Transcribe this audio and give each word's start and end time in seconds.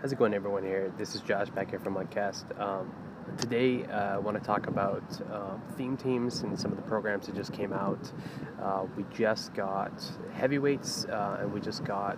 How's 0.00 0.12
it 0.12 0.18
going, 0.18 0.32
everyone? 0.32 0.62
Here, 0.62 0.92
this 0.96 1.16
is 1.16 1.22
Josh 1.22 1.50
back 1.50 1.70
here 1.70 1.80
from 1.80 1.96
MUTCast. 1.96 2.60
Um, 2.60 2.92
today, 3.36 3.84
uh, 3.86 4.14
I 4.14 4.18
want 4.18 4.38
to 4.38 4.46
talk 4.46 4.68
about 4.68 5.02
um, 5.32 5.60
theme 5.76 5.96
teams 5.96 6.42
and 6.42 6.56
some 6.56 6.70
of 6.70 6.76
the 6.76 6.84
programs 6.84 7.26
that 7.26 7.34
just 7.34 7.52
came 7.52 7.72
out. 7.72 8.12
Uh, 8.62 8.86
we 8.96 9.04
just 9.12 9.54
got 9.54 9.90
heavyweights, 10.34 11.06
uh, 11.06 11.38
and 11.40 11.52
we 11.52 11.60
just 11.60 11.82
got 11.82 12.16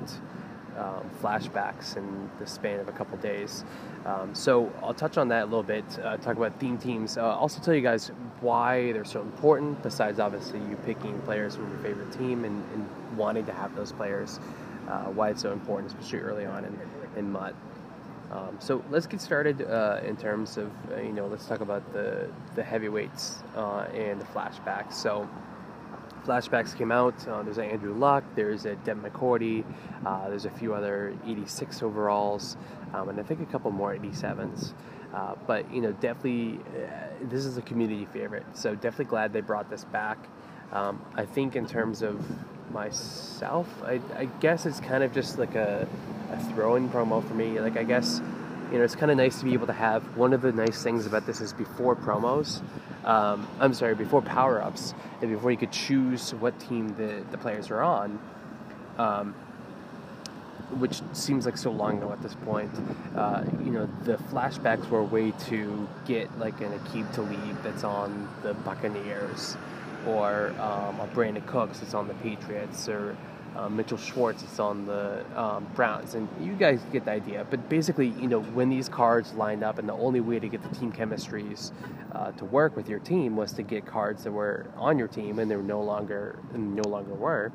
um, 0.77 1.09
flashbacks 1.23 1.97
in 1.97 2.31
the 2.39 2.47
span 2.47 2.81
of 2.81 2.89
a 2.89 2.93
couple 2.93 3.17
days. 3.17 3.65
Um, 4.05 4.35
so 4.35 4.71
I'll 4.83 4.93
touch 4.93 5.17
on 5.17 5.29
that 5.29 5.45
a 5.45 5.47
little 5.47 5.63
bit. 5.63 5.87
Uh, 6.05 6.19
talk 6.19 6.37
about 6.37 6.61
theme 6.61 6.77
teams. 6.77 7.17
Uh, 7.17 7.35
also 7.35 7.63
tell 7.63 7.73
you 7.73 7.81
guys 7.81 8.09
why 8.43 8.93
they're 8.93 9.07
so 9.07 9.23
important. 9.23 9.83
Besides, 9.83 10.21
obviously, 10.21 10.59
you 10.59 10.77
picking 10.85 11.19
players 11.23 11.57
from 11.57 11.71
your 11.71 11.79
favorite 11.79 12.13
team 12.13 12.45
and, 12.45 12.63
and 12.75 13.17
wanting 13.17 13.47
to 13.47 13.55
have 13.55 13.75
those 13.75 13.91
players. 13.91 14.39
Uh, 14.87 15.05
why 15.05 15.31
it's 15.31 15.41
so 15.41 15.53
important, 15.53 15.91
especially 15.91 16.19
early 16.19 16.45
on 16.45 16.67
in, 16.67 16.79
in 17.17 17.33
MUT. 17.33 17.55
Um, 18.31 18.57
so 18.61 18.85
let's 18.91 19.07
get 19.07 19.21
started 19.21 19.63
uh, 19.63 20.01
in 20.05 20.17
terms 20.17 20.57
of 20.57 20.71
uh, 20.93 21.01
you 21.01 21.13
know 21.13 21.27
let's 21.27 21.47
talk 21.47 21.61
about 21.61 21.93
the 21.93 22.29
the 22.55 22.63
heavyweights 22.63 23.43
uh, 23.57 23.87
and 23.93 24.21
the 24.21 24.25
flashbacks. 24.27 24.95
So 24.95 25.29
flashbacks 26.25 26.77
came 26.77 26.93
out. 26.93 27.27
Uh, 27.27 27.43
there's 27.43 27.59
a 27.59 27.65
Andrew 27.65 27.93
Luck. 27.95 28.23
There's 28.37 28.67
a 28.67 28.77
Devin 28.77 29.11
McCourty. 29.11 29.65
Uh, 30.07 30.29
there's 30.29 30.45
a 30.45 30.51
few 30.51 30.75
other 30.75 31.17
86 31.27 31.83
overalls, 31.83 32.57
um, 32.95 33.09
and 33.09 33.19
I 33.19 33.23
think 33.23 33.41
a 33.41 33.47
couple 33.47 33.71
more 33.73 33.95
87s. 33.95 34.75
Uh, 35.13 35.35
but 35.49 35.73
you 35.75 35.81
know 35.81 35.91
definitely 35.93 36.61
this 37.23 37.45
is 37.45 37.57
a 37.57 37.63
community 37.63 38.07
favorite. 38.07 38.45
So 38.53 38.75
definitely 38.75 39.07
glad 39.07 39.33
they 39.33 39.41
brought 39.41 39.69
this 39.69 39.85
back. 39.85 40.19
Um, 40.73 41.05
I 41.17 41.25
think 41.25 41.57
in 41.57 41.67
terms 41.67 42.01
of 42.03 42.25
myself, 42.71 43.67
I, 43.85 44.01
I 44.17 44.27
guess 44.27 44.67
it's 44.67 44.79
kind 44.79 45.03
of 45.03 45.13
just 45.13 45.37
like 45.37 45.57
a 45.57 45.89
a 46.33 46.53
throw-in 46.53 46.89
promo 46.89 47.27
for 47.27 47.35
me. 47.35 47.61
Like 47.61 47.77
I 47.77 47.85
guess 47.85 48.21
you 48.71 48.79
know 48.79 48.85
it's 48.85 48.95
kind 48.95 49.11
of 49.11 49.17
nice 49.17 49.39
to 49.41 49.45
be 49.45 49.53
able 49.53 49.67
to 49.67 49.73
have 49.73 50.17
one 50.17 50.33
of 50.33 50.43
the 50.43 50.53
nice 50.53 50.83
things 50.83 51.07
about 51.07 51.27
this 51.27 51.41
is 51.41 51.53
before 51.53 51.97
promos. 51.97 52.63
Um, 53.05 53.49
I'm 53.59 53.73
sorry, 53.75 53.95
before 53.95 54.21
power-ups 54.23 54.95
and 55.23 55.31
before 55.31 55.51
you 55.51 55.57
could 55.57 55.73
choose 55.73 56.35
what 56.35 56.59
team 56.61 56.95
the 56.97 57.25
the 57.31 57.39
players 57.39 57.71
are 57.71 57.83
on. 57.83 58.19
Um, 58.99 59.35
which 60.79 61.01
seems 61.13 61.47
like 61.47 61.57
so 61.57 61.71
long 61.71 61.99
ago 61.99 62.13
at 62.13 62.23
this 62.23 62.35
point. 62.45 62.71
Uh, 63.17 63.45
you 63.65 63.71
know, 63.71 63.89
the 64.05 64.17
flashbacks 64.33 64.89
were 64.89 65.01
a 65.01 65.05
way 65.05 65.33
to 65.33 65.89
get 66.07 66.39
like 66.39 66.61
an 66.61 66.73
Aqib 66.79 67.13
Talib 67.13 67.63
that's 67.63 67.85
on 67.85 68.29
the 68.43 68.55
Buccaneers, 68.55 69.57
or 70.07 70.49
um, 70.61 71.01
a 71.01 71.09
Brandin 71.13 71.45
Cooks 71.47 71.81
that's 71.81 71.95
on 71.95 72.09
the 72.09 72.15
Patriots, 72.15 72.89
or 72.89 73.17
um, 73.57 73.77
Mitchell 73.77 73.99
Schwartz 73.99 74.43
is 74.43 74.59
on 74.59 74.87
the 74.87 75.25
um, 75.39 75.67
Browns, 75.75 76.15
and 76.15 76.29
you 76.41 76.55
guys 76.55 76.81
get 76.93 77.05
the 77.05 77.11
idea. 77.11 77.47
But 77.49 77.69
basically, 77.69 78.09
you 78.09 78.29
know, 78.29 78.41
when 78.41 78.71
these 78.71 78.89
cards 78.89 79.33
lined 79.35 79.65
up, 79.65 79.79
and 79.79 79.89
the 79.89 79.95
only 79.95 80.21
way 80.21 80.39
to 80.39 80.49
get 80.49 80.63
the 80.63 80.75
team 80.77 80.93
chemistries 80.93 81.73
uh, 82.13 82.33
to 82.33 82.45
work 82.45 82.77
with 82.77 82.89
your 82.89 83.01
team 83.01 83.37
was 83.37 83.53
to 83.53 83.63
get 83.63 83.87
cards 83.87 84.25
that 84.25 84.33
were 84.33 84.67
on 84.77 84.99
your 84.99 85.09
team, 85.09 85.39
and 85.39 85.51
they 85.51 85.57
were 85.57 85.63
no 85.63 85.83
longer 85.83 86.39
no 86.55 86.89
longer 86.89 87.15
were. 87.15 87.53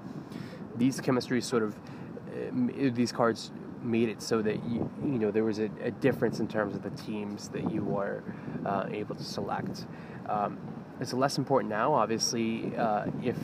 These 0.75 0.99
chemistries 0.99 1.43
sort 1.43 1.63
of 1.63 1.75
uh, 1.75 2.89
these 2.93 3.11
cards 3.11 3.51
made 3.81 4.09
it 4.09 4.21
so 4.21 4.41
that 4.41 4.63
you 4.65 4.89
you 5.01 5.19
know 5.19 5.31
there 5.31 5.43
was 5.43 5.59
a, 5.59 5.69
a 5.81 5.91
difference 5.91 6.39
in 6.39 6.47
terms 6.47 6.75
of 6.75 6.83
the 6.83 6.89
teams 6.89 7.49
that 7.49 7.71
you 7.71 7.83
were 7.83 8.23
uh, 8.65 8.87
able 8.91 9.15
to 9.15 9.23
select. 9.23 9.85
Um, 10.27 10.57
it's 10.99 11.13
less 11.13 11.37
important 11.37 11.69
now, 11.69 11.93
obviously. 11.93 12.75
Uh, 12.75 13.05
if 13.21 13.37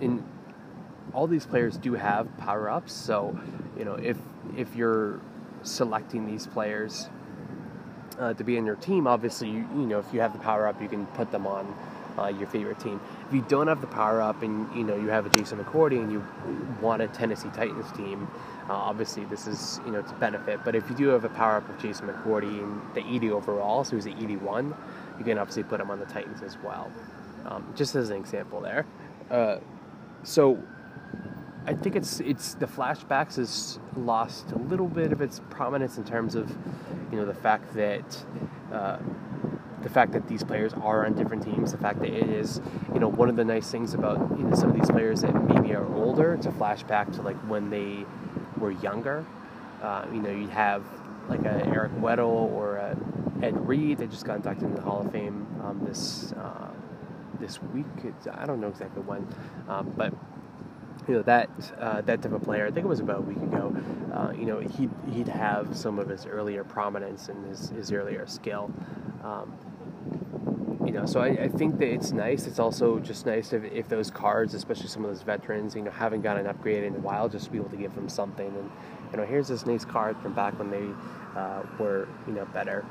in 0.00 0.22
all 1.12 1.26
these 1.26 1.46
players 1.46 1.76
do 1.76 1.94
have 1.94 2.36
power 2.38 2.70
ups. 2.70 2.92
So, 2.92 3.38
you 3.78 3.84
know, 3.84 3.94
if 3.94 4.18
if 4.56 4.74
you're 4.76 5.20
selecting 5.62 6.26
these 6.26 6.46
players 6.46 7.08
uh, 8.18 8.34
to 8.34 8.44
be 8.44 8.56
in 8.56 8.64
your 8.66 8.76
team, 8.76 9.06
obviously, 9.06 9.48
you, 9.48 9.68
you 9.74 9.86
know, 9.86 9.98
if 9.98 10.12
you 10.12 10.20
have 10.20 10.32
the 10.32 10.38
power 10.38 10.66
up, 10.66 10.80
you 10.80 10.88
can 10.88 11.06
put 11.06 11.30
them 11.30 11.46
on 11.46 11.74
uh, 12.18 12.28
your 12.28 12.46
favorite 12.46 12.80
team. 12.80 13.00
If 13.26 13.34
you 13.34 13.44
don't 13.48 13.66
have 13.66 13.80
the 13.80 13.86
power 13.86 14.20
up 14.20 14.42
and 14.42 14.74
you 14.74 14.84
know 14.84 14.96
you 14.96 15.08
have 15.08 15.26
a 15.26 15.30
Jason 15.30 15.58
McCourty 15.58 15.98
and 15.98 16.10
you 16.10 16.24
want 16.80 17.02
a 17.02 17.08
Tennessee 17.08 17.50
Titans 17.54 17.90
team, 17.92 18.28
uh, 18.68 18.72
obviously 18.72 19.24
this 19.26 19.46
is 19.46 19.80
you 19.84 19.92
know 19.92 20.02
to 20.02 20.14
benefit. 20.14 20.60
But 20.64 20.74
if 20.74 20.88
you 20.88 20.96
do 20.96 21.08
have 21.08 21.24
a 21.24 21.28
power 21.30 21.56
up 21.56 21.68
of 21.68 21.78
Jason 21.80 22.08
McCourty 22.08 22.62
and 22.62 22.80
the 22.94 23.06
80 23.06 23.30
overall, 23.30 23.84
so 23.84 23.96
he's 23.96 24.06
an 24.06 24.14
81, 24.18 24.74
you 25.18 25.24
can 25.24 25.38
obviously 25.38 25.62
put 25.64 25.80
him 25.80 25.90
on 25.90 25.98
the 25.98 26.06
Titans 26.06 26.42
as 26.42 26.56
well. 26.64 26.90
Um, 27.46 27.72
just 27.76 27.94
as 27.94 28.10
an 28.10 28.16
example 28.16 28.60
there. 28.60 28.86
Uh, 29.30 29.58
so 30.22 30.60
I 31.66 31.74
think 31.74 31.96
it's 31.96 32.20
it's 32.20 32.54
the 32.54 32.66
flashbacks 32.66 33.36
has 33.36 33.78
lost 33.96 34.52
a 34.52 34.58
little 34.58 34.86
bit 34.86 35.12
of 35.12 35.20
its 35.20 35.40
prominence 35.50 35.98
in 35.98 36.04
terms 36.04 36.34
of 36.34 36.48
you 37.10 37.18
know 37.18 37.24
the 37.24 37.34
fact 37.34 37.74
that 37.74 38.24
uh, 38.72 38.98
the 39.82 39.88
fact 39.88 40.12
that 40.12 40.28
these 40.28 40.44
players 40.44 40.72
are 40.74 41.04
on 41.04 41.14
different 41.14 41.42
teams, 41.42 41.72
the 41.72 41.78
fact 41.78 41.98
that 42.00 42.10
it 42.10 42.28
is 42.28 42.60
you 42.94 43.00
know 43.00 43.08
one 43.08 43.28
of 43.28 43.36
the 43.36 43.44
nice 43.44 43.70
things 43.70 43.94
about 43.94 44.18
you 44.38 44.44
know 44.44 44.54
some 44.54 44.70
of 44.70 44.76
these 44.76 44.90
players 44.90 45.22
that 45.22 45.34
maybe 45.48 45.74
are 45.74 45.86
older. 45.94 46.34
A 46.34 46.38
flashback 46.38 47.12
to 47.16 47.22
like 47.22 47.36
when 47.48 47.70
they 47.70 48.04
were 48.58 48.70
younger. 48.70 49.26
Uh, 49.82 50.06
you 50.12 50.20
know, 50.20 50.30
you 50.30 50.48
have 50.48 50.84
like 51.28 51.44
a 51.44 51.66
Eric 51.66 51.92
Weddle 51.92 52.50
or 52.52 52.76
a 52.76 52.96
Ed 53.42 53.66
Reed 53.66 53.98
that 53.98 54.10
just 54.10 54.24
got 54.24 54.36
inducted 54.36 54.64
into 54.64 54.76
the 54.76 54.82
Hall 54.82 55.00
of 55.00 55.10
Fame 55.12 55.46
um, 55.62 55.84
this 55.84 56.32
uh, 56.32 56.68
this 57.40 57.60
week. 57.62 57.86
It's, 58.04 58.26
I 58.28 58.46
don't 58.46 58.60
know 58.60 58.68
exactly 58.68 59.02
when, 59.02 59.26
um, 59.68 59.92
but 59.96 60.14
you 61.08 61.14
know 61.14 61.22
that 61.22 61.48
uh, 61.78 62.00
that 62.02 62.22
type 62.22 62.32
of 62.32 62.42
player. 62.42 62.66
I 62.66 62.70
think 62.70 62.84
it 62.84 62.88
was 62.88 63.00
about 63.00 63.18
a 63.18 63.22
week 63.22 63.38
ago. 63.38 63.74
Uh, 64.12 64.32
you 64.32 64.46
know, 64.46 64.60
he'd 64.60 64.90
he'd 65.12 65.28
have 65.28 65.76
some 65.76 65.98
of 65.98 66.08
his 66.08 66.26
earlier 66.26 66.64
prominence 66.64 67.28
and 67.28 67.46
his, 67.46 67.70
his 67.70 67.92
earlier 67.92 68.26
skill. 68.26 68.72
Um, 69.22 69.54
you 70.84 70.92
know, 70.92 71.04
so 71.04 71.20
I, 71.20 71.26
I, 71.26 71.48
think 71.48 71.78
that 71.78 71.88
it's 71.88 72.12
nice. 72.12 72.46
It's 72.46 72.60
also 72.60 73.00
just 73.00 73.26
nice 73.26 73.52
if, 73.52 73.64
if 73.64 73.88
those 73.88 74.08
cards, 74.08 74.54
especially 74.54 74.86
some 74.86 75.04
of 75.04 75.10
those 75.10 75.22
veterans, 75.22 75.74
you 75.74 75.82
know, 75.82 75.90
haven't 75.90 76.22
gotten 76.22 76.46
upgraded 76.46 76.86
in 76.86 76.94
a 76.94 77.00
while, 77.00 77.28
just 77.28 77.46
to 77.46 77.50
be 77.50 77.58
able 77.58 77.70
to 77.70 77.76
give 77.76 77.94
them 77.96 78.08
something. 78.08 78.46
And 78.46 78.70
you 79.10 79.16
know, 79.16 79.26
here's 79.26 79.48
this 79.48 79.66
nice 79.66 79.84
card 79.84 80.16
from 80.18 80.32
back 80.32 80.56
when 80.58 80.70
they 80.70 80.88
uh, 81.36 81.62
were, 81.78 82.08
you 82.26 82.34
know, 82.34 82.44
better. 82.46 82.84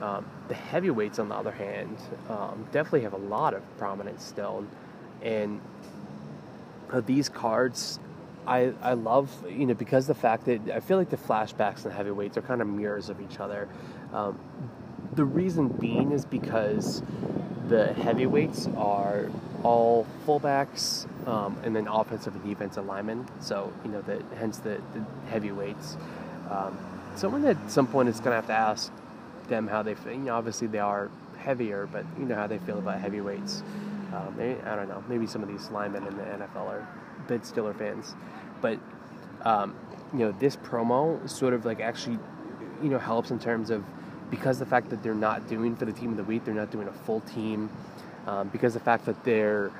Um, 0.00 0.24
the 0.48 0.54
heavyweights, 0.54 1.18
on 1.18 1.28
the 1.28 1.34
other 1.34 1.52
hand, 1.52 1.98
um, 2.30 2.66
definitely 2.72 3.02
have 3.02 3.12
a 3.12 3.18
lot 3.18 3.52
of 3.52 3.62
prominence 3.78 4.24
still, 4.24 4.64
and 5.20 5.60
these 7.04 7.28
cards 7.28 7.98
I, 8.48 8.72
I 8.82 8.94
love 8.94 9.30
you 9.48 9.66
know 9.66 9.74
because 9.74 10.06
the 10.06 10.14
fact 10.14 10.46
that 10.46 10.70
I 10.70 10.80
feel 10.80 10.96
like 10.96 11.10
the 11.10 11.18
flashbacks 11.18 11.82
and 11.82 11.86
the 11.86 11.92
heavyweights 11.92 12.38
are 12.38 12.42
kind 12.42 12.62
of 12.62 12.66
mirrors 12.66 13.10
of 13.10 13.20
each 13.20 13.40
other. 13.40 13.68
Um, 14.12 14.38
the 15.14 15.24
reason 15.24 15.68
being 15.68 16.12
is 16.12 16.24
because 16.24 17.02
the 17.68 17.92
heavyweights 17.92 18.68
are 18.76 19.28
all 19.62 20.06
fullbacks 20.26 21.06
um, 21.28 21.58
and 21.62 21.76
then 21.76 21.86
offensive 21.86 22.34
and 22.34 22.44
defensive 22.44 22.86
linemen. 22.86 23.26
So 23.40 23.70
you 23.84 23.90
know 23.90 24.00
that 24.02 24.22
hence 24.38 24.58
the, 24.58 24.80
the 24.94 25.04
heavyweights. 25.30 25.98
Um, 26.50 26.78
someone 27.16 27.44
at 27.44 27.70
some 27.70 27.86
point 27.86 28.08
is 28.08 28.18
going 28.18 28.30
to 28.30 28.36
have 28.36 28.46
to 28.46 28.54
ask 28.54 28.90
them 29.48 29.68
how 29.68 29.82
they 29.82 29.94
feel. 29.94 30.12
You 30.12 30.18
know, 30.20 30.36
obviously 30.36 30.68
they 30.68 30.78
are 30.78 31.10
heavier, 31.38 31.86
but 31.86 32.06
you 32.18 32.24
know 32.24 32.34
how 32.34 32.46
they 32.46 32.58
feel 32.58 32.78
about 32.78 32.98
heavyweights. 33.00 33.62
Um, 34.12 34.34
maybe, 34.36 34.60
I 34.62 34.76
don't 34.76 34.88
know. 34.88 35.04
Maybe 35.08 35.26
some 35.26 35.42
of 35.42 35.48
these 35.48 35.70
linemen 35.70 36.06
in 36.06 36.16
the 36.16 36.22
NFL 36.22 36.66
are 36.66 36.88
big 37.26 37.42
Steeler 37.42 37.76
fans, 37.76 38.14
but 38.60 38.78
um, 39.44 39.74
you 40.12 40.20
know 40.20 40.32
this 40.32 40.56
promo 40.56 41.28
sort 41.28 41.52
of 41.54 41.64
like 41.64 41.80
actually 41.80 42.18
you 42.82 42.88
know 42.88 42.98
helps 42.98 43.30
in 43.30 43.38
terms 43.38 43.70
of 43.70 43.84
because 44.30 44.58
the 44.58 44.66
fact 44.66 44.90
that 44.90 45.02
they're 45.02 45.14
not 45.14 45.48
doing 45.48 45.76
for 45.76 45.84
the 45.84 45.92
team 45.92 46.10
of 46.10 46.16
the 46.16 46.24
week, 46.24 46.44
they're 46.44 46.54
not 46.54 46.70
doing 46.70 46.88
a 46.88 46.92
full 46.92 47.20
team. 47.20 47.70
Um, 48.26 48.48
because 48.48 48.74
the 48.74 48.80
fact 48.80 49.06
that 49.06 49.24
they're 49.24 49.70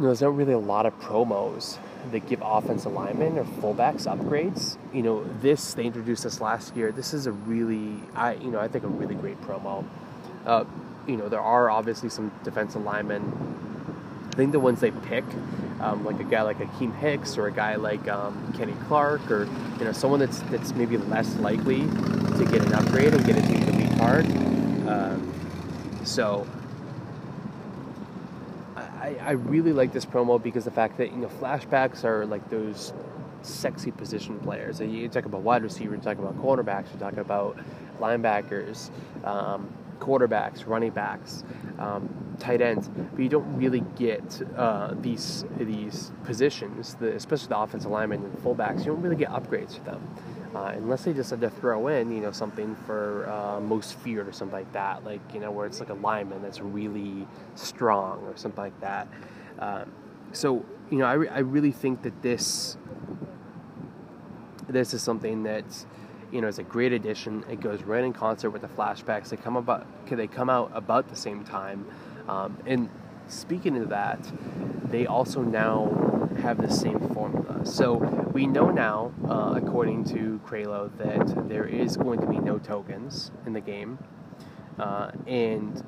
you 0.00 0.04
know, 0.04 0.06
there's 0.06 0.22
not 0.22 0.34
really 0.34 0.54
a 0.54 0.58
lot 0.58 0.86
of 0.86 0.98
promos 0.98 1.78
that 2.10 2.26
give 2.26 2.40
offensive 2.42 2.90
linemen 2.90 3.36
or 3.36 3.44
fullbacks 3.44 4.06
upgrades. 4.06 4.78
You 4.94 5.02
know, 5.02 5.24
this 5.42 5.74
they 5.74 5.84
introduced 5.84 6.22
this 6.24 6.40
last 6.40 6.74
year. 6.74 6.90
This 6.90 7.12
is 7.12 7.26
a 7.26 7.32
really, 7.32 8.00
I 8.14 8.34
you 8.34 8.50
know, 8.50 8.58
I 8.58 8.68
think 8.68 8.84
a 8.84 8.88
really 8.88 9.14
great 9.14 9.38
promo. 9.42 9.84
Uh, 10.46 10.64
you 11.06 11.16
know, 11.16 11.28
there 11.28 11.40
are 11.40 11.70
obviously 11.70 12.08
some 12.08 12.32
defensive 12.44 12.82
linemen. 12.82 13.22
I 14.32 14.36
think 14.36 14.52
the 14.52 14.60
ones 14.60 14.80
they 14.80 14.90
pick, 14.90 15.24
um, 15.80 16.04
like 16.04 16.20
a 16.20 16.24
guy 16.24 16.42
like 16.42 16.58
Akiem 16.58 16.96
Hicks 16.98 17.36
or 17.36 17.46
a 17.46 17.52
guy 17.52 17.76
like 17.76 18.06
um, 18.08 18.52
Kenny 18.56 18.74
Clark, 18.86 19.30
or 19.30 19.48
you 19.78 19.84
know, 19.84 19.92
someone 19.92 20.20
that's 20.20 20.40
that's 20.42 20.74
maybe 20.74 20.96
less 20.96 21.34
likely 21.36 21.80
to 21.80 22.48
get 22.50 22.62
an 22.64 22.72
upgrade 22.72 23.12
and 23.12 23.24
get 23.26 23.36
a 23.36 23.42
team 23.42 23.66
to 23.66 23.72
beat 23.72 23.92
hard. 23.98 24.26
Um, 24.88 25.32
so 26.04 26.46
I, 28.76 29.16
I 29.20 29.30
really 29.32 29.72
like 29.72 29.92
this 29.92 30.04
promo 30.04 30.40
because 30.40 30.64
the 30.64 30.70
fact 30.70 30.98
that 30.98 31.10
you 31.12 31.18
know 31.18 31.28
flashbacks 31.28 32.04
are 32.04 32.26
like 32.26 32.48
those 32.50 32.92
sexy 33.42 33.90
position 33.90 34.38
players. 34.40 34.80
You 34.80 35.08
talk 35.08 35.24
about 35.24 35.40
wide 35.42 35.62
receivers, 35.62 35.98
you 35.98 36.02
talk 36.02 36.18
about 36.18 36.36
cornerbacks, 36.40 36.92
you 36.92 36.98
talk 36.98 37.16
about 37.16 37.58
linebackers. 37.98 38.90
Um, 39.24 39.72
quarterbacks, 40.00 40.66
running 40.66 40.90
backs, 40.90 41.44
um, 41.78 42.08
tight 42.38 42.60
ends, 42.60 42.88
but 42.88 43.20
you 43.20 43.28
don't 43.28 43.56
really 43.56 43.84
get 43.96 44.42
uh, 44.56 44.94
these 45.00 45.44
these 45.58 46.12
positions, 46.24 46.94
the, 46.94 47.14
especially 47.14 47.48
the 47.48 47.58
offensive 47.58 47.90
linemen 47.90 48.24
and 48.24 48.38
fullbacks. 48.38 48.80
You 48.80 48.86
don't 48.86 49.02
really 49.02 49.16
get 49.16 49.30
upgrades 49.30 49.76
for 49.76 49.84
them. 49.84 50.16
Uh, 50.54 50.72
unless 50.74 51.04
they 51.04 51.12
decide 51.12 51.40
to 51.40 51.48
throw 51.48 51.86
in, 51.86 52.10
you 52.10 52.20
know, 52.20 52.32
something 52.32 52.74
for 52.84 53.30
uh, 53.30 53.60
most 53.60 53.96
feared 54.00 54.26
or 54.26 54.32
something 54.32 54.58
like 54.58 54.72
that, 54.72 55.04
like 55.04 55.20
you 55.32 55.38
know, 55.38 55.50
where 55.52 55.66
it's 55.66 55.78
like 55.78 55.90
a 55.90 55.94
lineman 55.94 56.42
that's 56.42 56.60
really 56.60 57.26
strong 57.54 58.20
or 58.24 58.36
something 58.36 58.64
like 58.64 58.80
that. 58.80 59.06
Um, 59.60 59.92
so 60.32 60.64
you 60.90 60.98
know, 60.98 61.04
I, 61.04 61.12
re- 61.12 61.28
I 61.28 61.38
really 61.40 61.70
think 61.70 62.02
that 62.02 62.20
this 62.22 62.76
this 64.68 64.94
is 64.94 65.02
something 65.02 65.44
that 65.44 65.64
you 66.32 66.40
know 66.40 66.48
is 66.48 66.58
a 66.58 66.62
great 66.62 66.92
addition. 66.92 67.44
It 67.50 67.60
goes 67.60 67.82
right 67.82 68.04
in 68.04 68.12
concert 68.12 68.50
with 68.50 68.62
the 68.62 68.68
flashbacks. 68.68 69.28
They 69.28 69.36
come 69.36 69.56
about 69.56 69.86
they 70.08 70.26
come 70.26 70.50
out 70.50 70.70
about 70.74 71.08
the 71.08 71.16
same 71.16 71.44
time, 71.44 71.86
um, 72.28 72.56
and 72.66 72.88
speaking 73.28 73.76
of 73.76 73.88
that, 73.90 74.20
they 74.84 75.06
also 75.06 75.42
now 75.42 76.28
have 76.42 76.60
the 76.60 76.70
same 76.70 76.98
formula. 77.14 77.64
So 77.64 77.96
we 78.32 78.46
know 78.46 78.70
now, 78.70 79.12
uh, 79.28 79.54
according 79.56 80.04
to 80.04 80.40
Kralo, 80.46 80.90
that 80.98 81.48
there 81.48 81.66
is 81.66 81.96
going 81.96 82.20
to 82.20 82.26
be 82.26 82.38
no 82.38 82.58
tokens 82.58 83.30
in 83.46 83.52
the 83.52 83.60
game, 83.60 83.98
uh, 84.78 85.12
and 85.26 85.82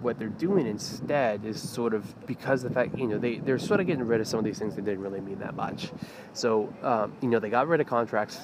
what 0.00 0.18
they're 0.18 0.28
doing 0.28 0.66
instead 0.66 1.44
is 1.46 1.66
sort 1.66 1.94
of 1.94 2.26
because 2.26 2.62
the 2.62 2.70
fact 2.70 2.96
you 2.98 3.06
know 3.06 3.18
they 3.18 3.38
they're 3.38 3.58
sort 3.58 3.80
of 3.80 3.86
getting 3.86 4.04
rid 4.04 4.20
of 4.20 4.28
some 4.28 4.38
of 4.38 4.44
these 4.44 4.58
things 4.58 4.76
that 4.76 4.84
didn't 4.84 5.00
really 5.00 5.20
mean 5.20 5.38
that 5.38 5.54
much. 5.54 5.90
So 6.34 6.72
um, 6.82 7.16
you 7.22 7.28
know 7.28 7.40
they 7.40 7.50
got 7.50 7.66
rid 7.66 7.80
of 7.80 7.86
contracts 7.86 8.38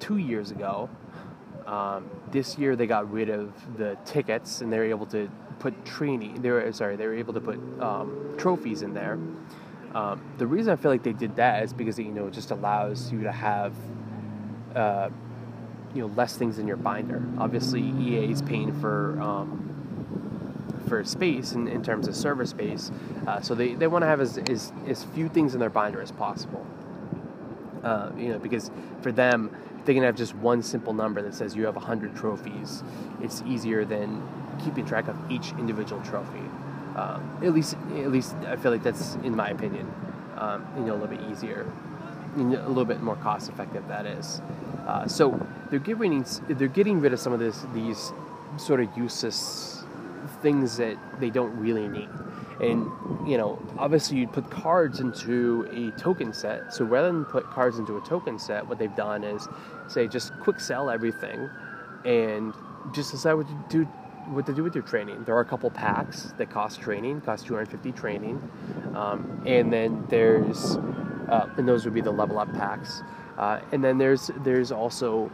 two 0.00 0.18
years 0.18 0.50
ago. 0.50 0.88
Um, 1.66 2.10
this 2.30 2.58
year 2.58 2.76
they 2.76 2.86
got 2.86 3.10
rid 3.10 3.30
of 3.30 3.52
the 3.78 3.96
tickets 4.04 4.60
and 4.60 4.72
they're 4.72 4.84
able 4.84 5.06
to 5.06 5.30
put 5.58 5.84
training. 5.84 6.42
They 6.42 6.50
were 6.50 6.72
sorry 6.72 6.96
they 6.96 7.06
were 7.06 7.14
able 7.14 7.34
to 7.34 7.40
put 7.40 7.58
um, 7.80 8.34
trophies 8.36 8.82
in 8.82 8.92
there. 8.92 9.18
Um, 9.94 10.20
the 10.38 10.46
reason 10.46 10.72
I 10.72 10.76
feel 10.76 10.90
like 10.90 11.04
they 11.04 11.12
did 11.12 11.36
that 11.36 11.62
is 11.62 11.72
because 11.72 11.98
you 11.98 12.06
know 12.06 12.26
it 12.26 12.32
just 12.32 12.50
allows 12.50 13.12
you 13.12 13.22
to 13.22 13.32
have 13.32 13.72
uh, 14.74 15.08
you 15.94 16.02
know 16.02 16.08
less 16.14 16.36
things 16.36 16.58
in 16.58 16.66
your 16.66 16.76
binder. 16.76 17.22
Obviously, 17.38 17.80
EA 17.80 18.30
is 18.30 18.42
paying 18.42 18.78
for 18.80 19.20
um, 19.22 19.70
for 20.88 21.02
space 21.04 21.52
in, 21.52 21.68
in 21.68 21.82
terms 21.82 22.08
of 22.08 22.16
server 22.16 22.44
space, 22.44 22.90
uh, 23.26 23.40
so 23.40 23.54
they, 23.54 23.74
they 23.74 23.86
want 23.86 24.02
to 24.02 24.06
have 24.06 24.20
as, 24.20 24.36
as 24.36 24.72
as 24.86 25.04
few 25.04 25.28
things 25.28 25.54
in 25.54 25.60
their 25.60 25.70
binder 25.70 26.02
as 26.02 26.10
possible. 26.10 26.66
Uh, 27.84 28.10
you 28.18 28.28
know, 28.28 28.38
because 28.38 28.70
for 29.02 29.12
them, 29.12 29.54
they 29.84 29.94
can 29.94 30.02
have 30.02 30.16
just 30.16 30.34
one 30.34 30.62
simple 30.62 30.92
number 30.92 31.22
that 31.22 31.34
says 31.34 31.54
you 31.54 31.66
have 31.66 31.76
100 31.76 32.16
trophies. 32.16 32.82
It's 33.22 33.42
easier 33.46 33.84
than 33.84 34.26
keeping 34.62 34.86
track 34.86 35.08
of 35.08 35.16
each 35.30 35.50
individual 35.52 36.00
trophy. 36.02 36.48
Um, 36.96 37.38
at 37.42 37.52
least, 37.52 37.76
at 37.96 38.10
least 38.10 38.34
I 38.46 38.56
feel 38.56 38.70
like 38.70 38.82
that's 38.82 39.14
in 39.16 39.34
my 39.34 39.50
opinion. 39.50 39.92
Um, 40.36 40.66
you 40.76 40.84
know, 40.84 40.94
a 40.94 40.98
little 40.98 41.16
bit 41.16 41.30
easier, 41.30 41.70
a 42.36 42.38
little 42.38 42.84
bit 42.84 43.00
more 43.00 43.16
cost 43.16 43.48
effective. 43.48 43.86
That 43.88 44.06
is. 44.06 44.40
Uh, 44.86 45.06
so 45.06 45.44
they're 45.70 45.78
getting 45.78 46.24
they're 46.48 46.68
getting 46.68 47.00
rid 47.00 47.12
of 47.12 47.20
some 47.20 47.32
of 47.32 47.40
this 47.40 47.64
these 47.72 48.12
sort 48.56 48.80
of 48.80 48.96
useless 48.96 49.84
things 50.42 50.76
that 50.76 50.96
they 51.20 51.30
don't 51.30 51.56
really 51.58 51.88
need. 51.88 52.08
And 52.60 52.90
you 53.28 53.36
know, 53.36 53.60
obviously, 53.78 54.18
you'd 54.18 54.32
put 54.32 54.48
cards 54.50 55.00
into 55.00 55.66
a 55.72 55.98
token 55.98 56.32
set. 56.32 56.72
So 56.72 56.84
rather 56.84 57.08
than 57.08 57.24
put 57.24 57.44
cards 57.50 57.78
into 57.78 57.96
a 57.96 58.00
token 58.02 58.38
set, 58.38 58.66
what 58.68 58.78
they've 58.78 58.94
done 58.94 59.24
is 59.24 59.48
say 59.88 60.08
just 60.08 60.38
quick 60.40 60.60
sell 60.60 60.90
everything, 60.90 61.48
and 62.04 62.54
just 62.92 63.10
decide 63.10 63.34
what 63.34 63.48
to 63.48 63.64
do 63.68 63.84
what 64.26 64.46
to 64.46 64.54
do 64.54 64.62
with 64.62 64.74
your 64.74 64.84
training. 64.84 65.24
There 65.24 65.36
are 65.36 65.40
a 65.40 65.44
couple 65.44 65.70
packs 65.70 66.32
that 66.38 66.50
cost 66.50 66.80
training, 66.80 67.20
cost 67.20 67.46
250 67.46 67.92
training, 67.92 68.40
um, 68.94 69.42
and 69.46 69.72
then 69.72 70.04
there's 70.08 70.76
uh, 71.28 71.48
and 71.56 71.68
those 71.68 71.84
would 71.84 71.94
be 71.94 72.00
the 72.00 72.10
level 72.10 72.38
up 72.38 72.52
packs, 72.54 73.02
uh, 73.38 73.60
and 73.72 73.82
then 73.82 73.98
there's 73.98 74.30
there's 74.42 74.72
also 74.72 75.30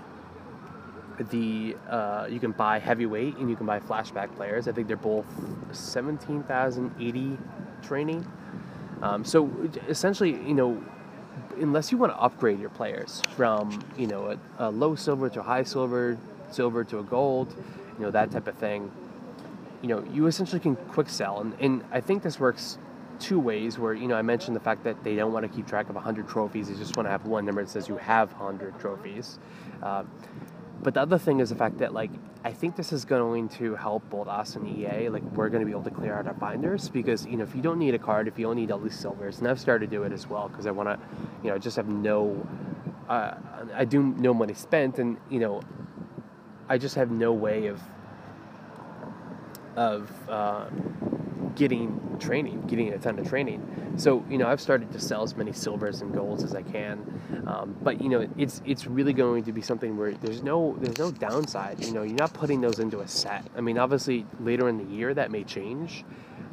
the 1.28 1.76
uh, 1.88 2.26
you 2.30 2.40
can 2.40 2.52
buy 2.52 2.78
heavyweight 2.78 3.36
and 3.36 3.50
you 3.50 3.56
can 3.56 3.66
buy 3.66 3.78
flashback 3.78 4.34
players. 4.36 4.68
I 4.68 4.72
think 4.72 4.88
they're 4.88 4.96
both 4.96 5.26
17,080 5.72 7.38
training. 7.82 8.26
Um, 9.02 9.24
so 9.24 9.50
essentially, 9.88 10.30
you 10.30 10.54
know, 10.54 10.82
unless 11.58 11.90
you 11.92 11.98
want 11.98 12.12
to 12.12 12.18
upgrade 12.18 12.60
your 12.60 12.70
players 12.70 13.22
from 13.36 13.82
you 13.96 14.06
know 14.06 14.30
a, 14.58 14.68
a 14.68 14.70
low 14.70 14.94
silver 14.94 15.28
to 15.28 15.42
high 15.42 15.62
silver, 15.62 16.18
silver 16.50 16.84
to 16.84 16.98
a 16.98 17.02
gold, 17.02 17.54
you 17.98 18.04
know 18.04 18.10
that 18.10 18.30
type 18.30 18.46
of 18.46 18.56
thing 18.56 18.90
you 19.82 19.88
know 19.88 20.04
you 20.12 20.26
essentially 20.26 20.60
can 20.60 20.76
quick 20.76 21.08
sell. 21.08 21.40
And, 21.40 21.54
and 21.60 21.84
i 21.92 22.00
think 22.00 22.22
this 22.22 22.38
works 22.38 22.78
two 23.18 23.38
ways 23.38 23.78
where 23.78 23.92
you 23.92 24.08
know 24.08 24.16
i 24.16 24.22
mentioned 24.22 24.56
the 24.56 24.60
fact 24.60 24.82
that 24.84 25.02
they 25.04 25.14
don't 25.14 25.32
want 25.32 25.44
to 25.44 25.54
keep 25.54 25.66
track 25.66 25.88
of 25.88 25.94
100 25.94 26.28
trophies 26.28 26.68
they 26.68 26.74
just 26.74 26.96
want 26.96 27.06
to 27.06 27.10
have 27.10 27.26
one 27.26 27.44
number 27.44 27.62
that 27.62 27.70
says 27.70 27.88
you 27.88 27.96
have 27.96 28.32
100 28.32 28.78
trophies. 28.80 29.38
Uh, 29.82 30.04
but 30.82 30.94
the 30.94 31.00
other 31.00 31.18
thing 31.18 31.40
is 31.40 31.50
the 31.50 31.54
fact 31.54 31.78
that 31.78 31.92
like 31.92 32.10
i 32.44 32.52
think 32.52 32.76
this 32.76 32.92
is 32.92 33.04
going 33.04 33.48
to 33.48 33.74
help 33.74 34.08
both 34.10 34.28
us 34.28 34.56
and 34.56 34.66
ea 34.66 35.08
like 35.08 35.22
we're 35.32 35.48
going 35.48 35.60
to 35.60 35.66
be 35.66 35.72
able 35.72 35.82
to 35.82 35.90
clear 35.90 36.14
out 36.14 36.26
our 36.26 36.34
binders 36.34 36.88
because 36.88 37.26
you 37.26 37.36
know 37.36 37.44
if 37.44 37.54
you 37.54 37.62
don't 37.62 37.78
need 37.78 37.94
a 37.94 37.98
card 37.98 38.26
if 38.28 38.38
you 38.38 38.46
don't 38.46 38.56
need 38.56 38.70
all 38.70 38.78
these 38.78 38.98
silvers 38.98 39.38
and 39.38 39.48
i've 39.48 39.60
started 39.60 39.90
to 39.90 39.96
do 39.96 40.02
it 40.04 40.12
as 40.12 40.26
well 40.26 40.48
because 40.48 40.66
i 40.66 40.70
want 40.70 40.88
to 40.88 40.98
you 41.42 41.50
know 41.50 41.58
just 41.58 41.76
have 41.76 41.88
no 41.88 42.46
uh, 43.08 43.34
i 43.74 43.84
do 43.84 44.02
no 44.02 44.32
money 44.32 44.54
spent 44.54 44.98
and 44.98 45.16
you 45.28 45.40
know 45.40 45.60
I 46.70 46.78
just 46.78 46.94
have 46.94 47.10
no 47.10 47.32
way 47.32 47.66
of 47.66 47.80
of 49.74 50.08
uh, 50.28 50.68
getting 51.56 52.09
training, 52.20 52.62
getting 52.66 52.92
a 52.92 52.98
ton 52.98 53.18
of 53.18 53.28
training. 53.28 53.94
So 53.96 54.24
you 54.28 54.38
know, 54.38 54.46
I've 54.46 54.60
started 54.60 54.92
to 54.92 55.00
sell 55.00 55.22
as 55.22 55.36
many 55.36 55.52
silvers 55.52 56.00
and 56.00 56.12
golds 56.12 56.44
as 56.44 56.54
I 56.54 56.62
can, 56.62 57.44
um, 57.46 57.76
but 57.82 58.00
you 58.00 58.08
know, 58.08 58.28
it's 58.36 58.62
it's 58.64 58.86
really 58.86 59.12
going 59.12 59.44
to 59.44 59.52
be 59.52 59.62
something 59.62 59.96
where 59.96 60.12
there's 60.12 60.42
no 60.42 60.76
there's 60.80 60.98
no 60.98 61.10
downside. 61.10 61.84
You 61.84 61.92
know, 61.92 62.02
you're 62.02 62.16
not 62.16 62.32
putting 62.32 62.60
those 62.60 62.78
into 62.78 63.00
a 63.00 63.08
set. 63.08 63.44
I 63.56 63.60
mean, 63.60 63.78
obviously 63.78 64.26
later 64.40 64.68
in 64.68 64.78
the 64.78 64.94
year 64.94 65.14
that 65.14 65.30
may 65.30 65.44
change. 65.44 66.04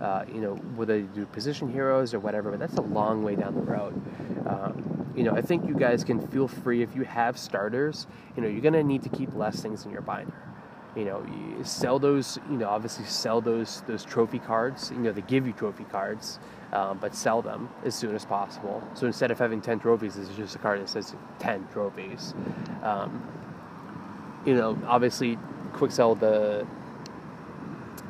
Uh, 0.01 0.23
you 0.31 0.39
know, 0.39 0.53
whether 0.75 0.95
you 0.97 1.07
do 1.15 1.25
position 1.25 1.71
heroes 1.71 2.13
or 2.13 2.19
whatever, 2.19 2.51
but 2.51 2.59
that's 2.59 2.75
a 2.77 2.81
long 2.81 3.23
way 3.23 3.35
down 3.35 3.55
the 3.55 3.61
road. 3.61 3.99
Um, 4.47 5.11
you 5.15 5.23
know, 5.23 5.31
I 5.31 5.41
think 5.41 5.67
you 5.67 5.73
guys 5.73 6.03
can 6.03 6.25
feel 6.27 6.47
free 6.47 6.83
if 6.83 6.95
you 6.95 7.01
have 7.03 7.35
starters. 7.35 8.05
You 8.35 8.43
know, 8.43 8.47
you're 8.47 8.61
gonna 8.61 8.83
need 8.83 9.01
to 9.03 9.09
keep 9.09 9.33
less 9.33 9.59
things 9.59 9.85
in 9.85 9.91
your 9.91 10.01
binder 10.01 10.46
you 10.97 11.05
know, 11.05 11.23
you 11.23 11.63
sell 11.63 11.99
those. 11.99 12.39
You 12.49 12.57
know, 12.57 12.67
obviously 12.67 13.05
sell 13.05 13.39
those 13.39 13.83
those 13.87 14.03
trophy 14.03 14.39
cards. 14.39 14.89
You 14.89 14.97
know, 14.97 15.11
they 15.11 15.21
give 15.21 15.45
you 15.45 15.53
trophy 15.53 15.83
cards, 15.83 16.39
um, 16.73 16.97
but 16.97 17.13
sell 17.13 17.43
them 17.43 17.69
as 17.85 17.93
soon 17.93 18.15
as 18.15 18.25
possible. 18.25 18.81
So 18.95 19.05
instead 19.05 19.29
of 19.29 19.37
having 19.37 19.61
ten 19.61 19.79
trophies, 19.79 20.17
it's 20.17 20.29
just 20.35 20.55
a 20.55 20.57
card 20.57 20.81
that 20.81 20.89
says 20.89 21.13
ten 21.37 21.67
trophies. 21.71 22.33
Um, 22.81 23.23
you 24.43 24.55
know, 24.55 24.77
obviously, 24.87 25.37
quick 25.73 25.91
sell 25.91 26.15
the 26.15 26.65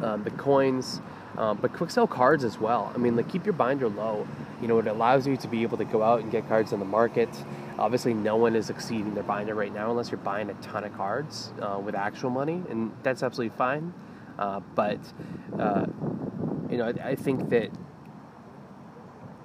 um, 0.02 0.24
the 0.24 0.32
coins. 0.32 1.02
Um, 1.38 1.60
but 1.62 1.72
quick 1.74 1.92
sell 1.92 2.08
cards 2.08 2.44
as 2.44 2.60
well. 2.60 2.92
I 2.96 2.98
mean, 2.98 3.16
like 3.16 3.30
keep 3.30 3.46
your 3.46 3.54
binder 3.54 3.90
low. 3.90 4.28
You 4.62 4.68
know, 4.68 4.80
it 4.80 4.88
allows 4.88 5.28
you 5.28 5.38
to 5.38 5.48
be 5.48 5.62
able 5.62 5.78
to 5.78 5.86
go 5.86 6.02
out 6.02 6.22
and 6.22 6.32
get 6.32 6.48
cards 6.48 6.74
in 6.74 6.80
the 6.80 6.86
market. 6.86 7.30
Obviously, 7.80 8.14
no 8.14 8.36
one 8.36 8.56
is 8.56 8.70
exceeding 8.70 9.14
their 9.14 9.24
binder 9.24 9.54
right 9.54 9.74
now 9.74 9.92
unless 9.92 10.10
you're 10.10 10.20
buying 10.20 10.50
a 10.50 10.54
ton 10.56 10.84
of 10.84 10.96
cards 10.96 11.52
uh, 11.62 11.80
with 11.84 11.96
actual 11.96 12.30
money, 12.30 12.64
and 12.70 12.92
that's 13.04 13.24
absolutely 13.24 13.56
fine. 13.56 13.94
Uh, 14.40 14.60
but 14.76 15.00
uh, 15.60 15.86
you 16.70 16.78
know, 16.78 16.94
I, 17.04 17.10
I, 17.10 17.16
think 17.16 17.50
that 17.50 17.72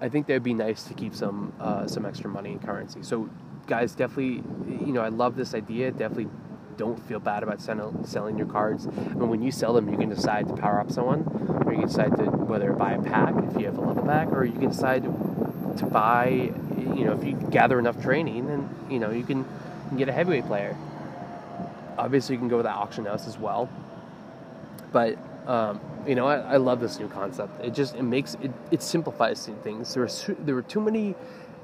I 0.00 0.08
think 0.08 0.26
that 0.26 0.34
would 0.34 0.42
be 0.42 0.54
nice 0.54 0.82
to 0.84 0.94
keep 0.94 1.14
some 1.14 1.52
uh, 1.60 1.86
some 1.86 2.04
extra 2.04 2.28
money 2.28 2.52
in 2.52 2.58
currency. 2.58 3.02
So, 3.02 3.30
guys, 3.66 3.94
definitely, 3.94 4.42
you 4.84 4.92
know, 4.92 5.02
I 5.02 5.08
love 5.08 5.36
this 5.36 5.54
idea. 5.54 5.90
Definitely 5.90 6.28
don't 6.76 6.98
feel 7.06 7.20
bad 7.20 7.42
about 7.42 7.60
selling 7.60 8.38
your 8.38 8.46
cards. 8.46 8.86
I 8.86 8.90
mean, 8.90 9.28
when 9.28 9.42
you 9.42 9.52
sell 9.52 9.72
them, 9.72 9.88
you 9.90 9.96
can 9.96 10.08
decide 10.08 10.48
to 10.48 10.54
power 10.54 10.80
up 10.80 10.90
someone, 10.90 11.22
or 11.64 11.72
you 11.72 11.80
can 11.80 11.88
decide 11.88 12.16
to 12.16 12.24
whether 12.24 12.72
buy 12.72 12.92
a 12.92 13.02
pack 13.02 13.34
if 13.44 13.60
you 13.60 13.66
have 13.66 13.78
a 13.78 13.80
level 13.80 14.04
pack, 14.04 14.32
or 14.32 14.44
you 14.44 14.52
can 14.52 14.68
decide 14.68 15.04
to 15.04 15.86
buy, 15.86 16.52
you 16.82 17.04
know, 17.04 17.12
if 17.12 17.24
you 17.24 17.34
gather 17.50 17.78
enough 17.78 18.00
training, 18.02 18.46
then 18.46 18.68
you 18.90 18.98
know 18.98 19.10
you 19.10 19.24
can, 19.24 19.38
you 19.38 19.88
can 19.88 19.98
get 19.98 20.08
a 20.08 20.12
heavyweight 20.12 20.46
player. 20.46 20.76
Obviously, 21.98 22.34
you 22.34 22.38
can 22.38 22.48
go 22.48 22.56
with 22.56 22.66
the 22.66 22.70
auction 22.70 23.04
house 23.04 23.26
as 23.26 23.38
well, 23.38 23.68
but 24.92 25.18
um, 25.46 25.80
you 26.06 26.14
know, 26.14 26.26
I, 26.26 26.36
I, 26.36 26.56
love 26.56 26.80
this 26.80 26.98
new 26.98 27.08
concept. 27.08 27.64
It 27.64 27.74
just 27.74 27.94
it 27.96 28.02
makes 28.02 28.34
it, 28.34 28.52
it 28.70 28.82
simplifies 28.82 29.48
things. 29.62 29.94
There 29.94 30.04
are 30.04 30.34
there 30.40 30.54
were 30.54 30.62
too 30.62 30.80
many 30.80 31.14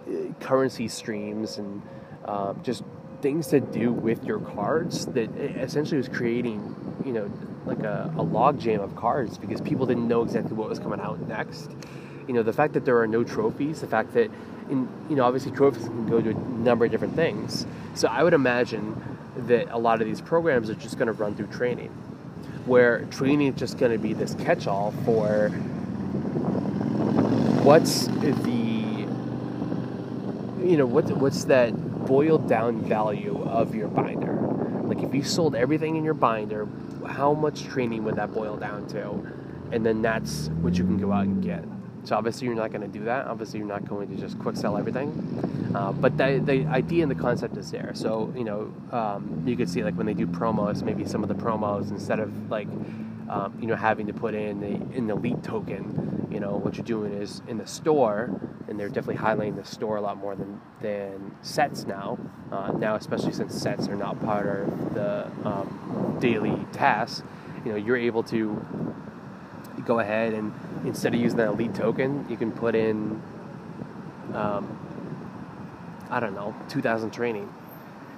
uh, 0.08 0.32
currency 0.40 0.88
streams 0.88 1.58
and 1.58 1.82
um, 2.25 2.60
just 2.62 2.82
things 3.20 3.48
to 3.48 3.60
do 3.60 3.92
with 3.92 4.25
your 4.25 4.38
cards 4.40 5.06
that 5.06 5.30
essentially 5.37 5.98
was 5.98 6.08
creating, 6.08 6.75
you 7.04 7.12
know, 7.12 7.30
like 7.66 7.80
a, 7.80 8.12
a 8.16 8.22
log 8.22 8.60
jam 8.60 8.80
of 8.80 8.94
cards 8.96 9.38
because 9.38 9.60
people 9.60 9.87
didn't 9.87 10.06
know 10.06 10.22
exactly 10.22 10.54
what 10.54 10.68
was 10.68 10.78
coming 10.78 11.00
out 11.00 11.20
next. 11.28 11.70
You 12.28 12.35
know, 12.35 12.42
the 12.44 12.52
fact 12.52 12.75
that 12.75 12.85
there 12.85 12.99
are 12.99 13.06
no 13.08 13.25
trophies, 13.25 13.80
the 13.80 13.87
fact 13.88 14.14
that, 14.14 14.30
in, 14.70 14.88
you 15.11 15.16
know, 15.16 15.25
obviously 15.25 15.50
trophies 15.50 15.85
can 15.85 16.06
go 16.06 16.20
to 16.20 16.30
a 16.30 16.35
number 16.35 16.85
of 16.85 16.90
different 16.92 17.16
things. 17.16 17.66
So 17.94 18.06
I 18.08 18.23
would 18.23 18.35
imagine 18.35 18.94
that 19.49 19.70
a 19.73 19.78
lot 19.78 20.00
of 20.00 20.06
these 20.06 20.20
programs 20.20 20.68
are 20.70 20.75
just 20.75 20.99
going 20.99 21.06
to 21.06 21.12
run 21.12 21.35
through 21.35 21.49
training. 21.49 21.90
where 22.66 23.04
training 23.06 23.49
is 23.49 23.58
just 23.58 23.78
going 23.78 23.92
to 23.92 23.99
be 23.99 24.12
this 24.12 24.35
catch-all 24.35 24.92
for 25.04 25.49
what's 27.64 28.06
the 28.08 29.06
you 30.66 30.76
know 30.76 30.87
what 30.87 31.08
what's 31.16 31.44
that 31.44 31.73
boiled 32.06 32.49
down 32.49 32.80
value 32.82 33.42
of 33.44 33.75
your 33.75 33.88
binder 33.88 34.35
like 34.85 35.02
if 35.02 35.14
you 35.14 35.23
sold 35.23 35.54
everything 35.54 35.97
in 35.97 36.04
your 36.04 36.14
binder 36.14 36.68
how 37.06 37.32
much 37.32 37.64
training 37.64 38.04
would 38.04 38.16
that 38.16 38.32
boil 38.35 38.56
down 38.56 38.87
to 38.87 39.18
and 39.73 39.85
then 39.85 40.02
that's 40.02 40.49
what 40.61 40.76
you 40.76 40.85
can 40.85 40.99
go 40.99 41.12
out 41.12 41.25
and 41.25 41.42
get 41.42 41.64
so 42.05 42.17
obviously 42.17 42.47
you're 42.47 42.57
not 42.57 42.71
going 42.71 42.81
to 42.81 42.99
do 42.99 43.05
that. 43.05 43.26
Obviously 43.26 43.59
you're 43.59 43.69
not 43.69 43.87
going 43.87 44.09
to 44.09 44.17
just 44.17 44.38
quick 44.38 44.57
sell 44.57 44.76
everything. 44.76 45.73
Uh, 45.75 45.93
but 45.93 46.17
the, 46.17 46.40
the 46.45 46.64
idea 46.67 47.02
and 47.02 47.11
the 47.11 47.14
concept 47.14 47.57
is 47.57 47.71
there. 47.71 47.93
So 47.95 48.33
you 48.37 48.45
know 48.45 48.73
um, 48.93 49.43
you 49.47 49.57
could 49.57 49.69
see 49.69 49.85
like 49.85 49.95
when 49.95 50.07
they 50.07 50.14
do 50.14 50.26
promos 50.26 50.83
maybe 50.83 51.05
some 51.05 51.23
of 51.23 51.28
the 51.28 51.35
promos 51.35 51.90
instead 51.90 52.21
of 52.21 52.50
like 52.50 52.69
um, 53.28 53.57
you 53.61 53.67
know 53.67 53.76
having 53.76 54.07
to 54.07 54.12
put 54.12 54.35
in 54.35 54.62
a, 54.62 54.97
an 54.97 55.11
elite 55.11 55.43
token 55.43 56.28
you 56.31 56.40
know 56.40 56.57
what 56.57 56.76
you're 56.76 56.85
doing 56.85 57.12
is 57.12 57.43
in 57.49 57.59
the 57.59 57.67
store 57.67 58.40
and 58.69 58.78
they're 58.78 58.88
definitely 58.88 59.17
highlighting 59.17 59.57
the 59.57 59.64
store 59.64 59.97
a 59.97 60.00
lot 60.00 60.17
more 60.17 60.35
than 60.35 60.61
than 60.81 61.35
sets 61.43 61.87
now. 61.87 62.19
Uh, 62.50 62.73
now 62.73 62.95
especially 62.95 63.33
since 63.33 63.55
sets 63.55 63.88
are 63.88 63.97
not 63.97 64.19
part 64.25 64.47
of 64.47 64.95
the 64.95 65.26
um, 65.45 66.17
daily 66.21 66.67
tasks 66.73 67.23
you 67.64 67.71
know 67.71 67.76
you're 67.76 67.97
able 67.97 68.23
to 68.23 68.64
go 69.82 70.00
ahead 70.00 70.32
and 70.35 70.52
instead 70.85 71.14
of 71.14 71.20
using 71.20 71.37
that 71.38 71.49
elite 71.49 71.75
token 71.75 72.26
you 72.28 72.37
can 72.37 72.52
put 72.52 72.75
in 72.75 73.20
um, 74.35 74.78
i 76.11 76.20
don't 76.20 76.35
know 76.35 76.54
2000 76.68 77.11
training 77.11 77.52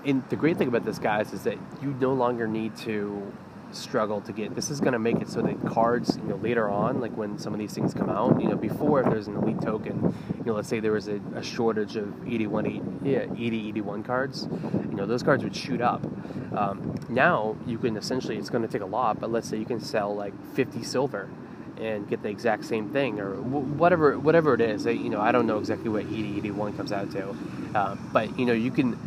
and 0.04 0.22
the 0.30 0.36
great 0.36 0.56
thing 0.56 0.68
about 0.68 0.84
this 0.84 0.98
guys 0.98 1.32
is 1.32 1.42
that 1.42 1.58
you 1.82 1.94
no 2.00 2.14
longer 2.14 2.46
need 2.46 2.76
to 2.78 3.32
struggle 3.72 4.20
to 4.22 4.32
get. 4.32 4.54
This 4.54 4.70
is 4.70 4.80
going 4.80 4.92
to 4.92 4.98
make 4.98 5.20
it 5.20 5.28
so 5.28 5.42
that 5.42 5.64
cards, 5.66 6.16
you 6.16 6.24
know, 6.24 6.36
later 6.36 6.68
on, 6.68 7.00
like 7.00 7.16
when 7.16 7.38
some 7.38 7.52
of 7.52 7.58
these 7.58 7.72
things 7.72 7.94
come 7.94 8.10
out, 8.10 8.40
you 8.40 8.48
know, 8.48 8.56
before 8.56 9.00
if 9.00 9.10
there's 9.10 9.28
an 9.28 9.36
elite 9.36 9.60
token, 9.60 10.14
you 10.38 10.44
know, 10.44 10.54
let's 10.54 10.68
say 10.68 10.80
there 10.80 10.92
was 10.92 11.08
a, 11.08 11.20
a 11.34 11.42
shortage 11.42 11.96
of 11.96 12.26
81, 12.26 13.00
yeah, 13.04 13.26
80, 13.32 13.68
81 13.68 14.02
cards, 14.02 14.48
you 14.88 14.96
know, 14.96 15.06
those 15.06 15.22
cards 15.22 15.44
would 15.44 15.54
shoot 15.54 15.80
up. 15.80 16.04
Um, 16.56 16.94
now 17.08 17.56
you 17.66 17.78
can 17.78 17.96
essentially, 17.96 18.36
it's 18.36 18.50
going 18.50 18.62
to 18.62 18.68
take 18.68 18.82
a 18.82 18.86
lot, 18.86 19.20
but 19.20 19.30
let's 19.30 19.48
say 19.48 19.56
you 19.56 19.66
can 19.66 19.80
sell 19.80 20.14
like 20.14 20.34
50 20.54 20.82
silver 20.82 21.28
and 21.80 22.08
get 22.08 22.22
the 22.22 22.28
exact 22.28 22.64
same 22.64 22.90
thing 22.90 23.18
or 23.20 23.34
whatever 23.40 24.18
whatever 24.18 24.54
it 24.54 24.60
is 24.60 24.84
you 24.84 25.08
know 25.08 25.20
i 25.20 25.32
don't 25.32 25.46
know 25.46 25.58
exactly 25.58 25.88
what 25.88 26.04
80 26.04 26.38
81 26.38 26.76
comes 26.76 26.92
out 26.92 27.10
to 27.10 27.30
um, 27.74 28.10
but 28.12 28.38
you 28.38 28.44
know 28.44 28.52
you 28.52 28.70
can 28.70 28.98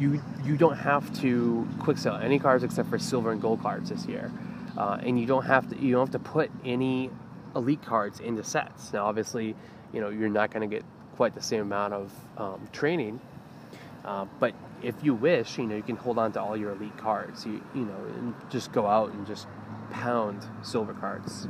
you 0.00 0.20
you 0.44 0.56
don't 0.56 0.76
have 0.76 1.12
to 1.20 1.68
quick 1.78 1.98
sell 1.98 2.16
any 2.16 2.38
cards 2.38 2.64
except 2.64 2.88
for 2.88 2.98
silver 2.98 3.30
and 3.30 3.40
gold 3.40 3.60
cards 3.60 3.90
this 3.90 4.06
year, 4.06 4.32
uh, 4.76 4.98
and 5.02 5.20
you 5.20 5.26
don't 5.26 5.44
have 5.44 5.68
to 5.68 5.78
you 5.78 5.92
don't 5.92 6.10
have 6.10 6.22
to 6.22 6.30
put 6.30 6.50
any 6.64 7.10
elite 7.54 7.84
cards 7.84 8.18
into 8.18 8.42
sets. 8.42 8.92
Now, 8.92 9.04
obviously, 9.06 9.54
you 9.92 10.00
know 10.00 10.08
you're 10.08 10.30
not 10.30 10.50
going 10.50 10.68
to 10.68 10.74
get 10.74 10.84
quite 11.16 11.34
the 11.34 11.42
same 11.42 11.60
amount 11.60 11.92
of 11.92 12.12
um, 12.38 12.68
training, 12.72 13.20
uh, 14.04 14.24
but 14.40 14.54
if 14.82 14.94
you 15.02 15.14
wish, 15.14 15.58
you 15.58 15.66
know 15.66 15.76
you 15.76 15.82
can 15.82 15.96
hold 15.96 16.18
on 16.18 16.32
to 16.32 16.40
all 16.40 16.56
your 16.56 16.72
elite 16.72 16.96
cards. 16.96 17.44
You 17.44 17.62
you 17.74 17.84
know 17.84 17.98
and 18.16 18.34
just 18.50 18.72
go 18.72 18.86
out 18.86 19.12
and 19.12 19.26
just 19.26 19.46
pound 19.90 20.44
silver 20.62 20.94
cards. 20.94 21.48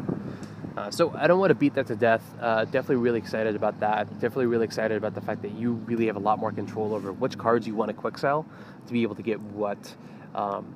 Uh, 0.77 0.91
so 0.91 1.13
I 1.17 1.27
don't 1.27 1.41
want 1.41 1.51
to 1.51 1.55
beat 1.55 1.75
that 1.75 1.87
to 1.89 1.97
death. 1.97 2.23
Uh, 2.41 2.65
definitely 2.65 2.97
really 2.97 3.19
excited 3.19 3.57
about 3.57 3.81
that. 3.81 4.09
Definitely 4.15 4.47
really 4.47 4.65
excited 4.65 4.97
about 4.97 5.15
the 5.15 5.21
fact 5.21 5.43
that 5.43 5.53
you 5.53 5.73
really 5.73 6.07
have 6.07 6.17
a 6.17 6.21
lot 6.21 6.39
more 6.39 6.53
control 6.53 6.95
over 6.95 7.13
which 7.13 7.37
cards 7.37 7.67
you 7.67 7.75
want 7.75 7.89
to 7.89 7.95
quick 7.95 8.17
sell 8.17 8.47
to 8.87 8.93
be 8.93 9.03
able 9.03 9.17
to 9.17 9.23
get 9.23 9.41
what, 9.41 9.95
um, 10.35 10.75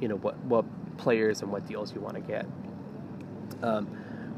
you 0.00 0.08
know, 0.08 0.16
what 0.16 0.38
what 0.44 0.64
players 0.98 1.42
and 1.42 1.50
what 1.50 1.66
deals 1.66 1.94
you 1.94 2.00
want 2.00 2.14
to 2.14 2.20
get. 2.20 2.46
Um, 3.62 3.86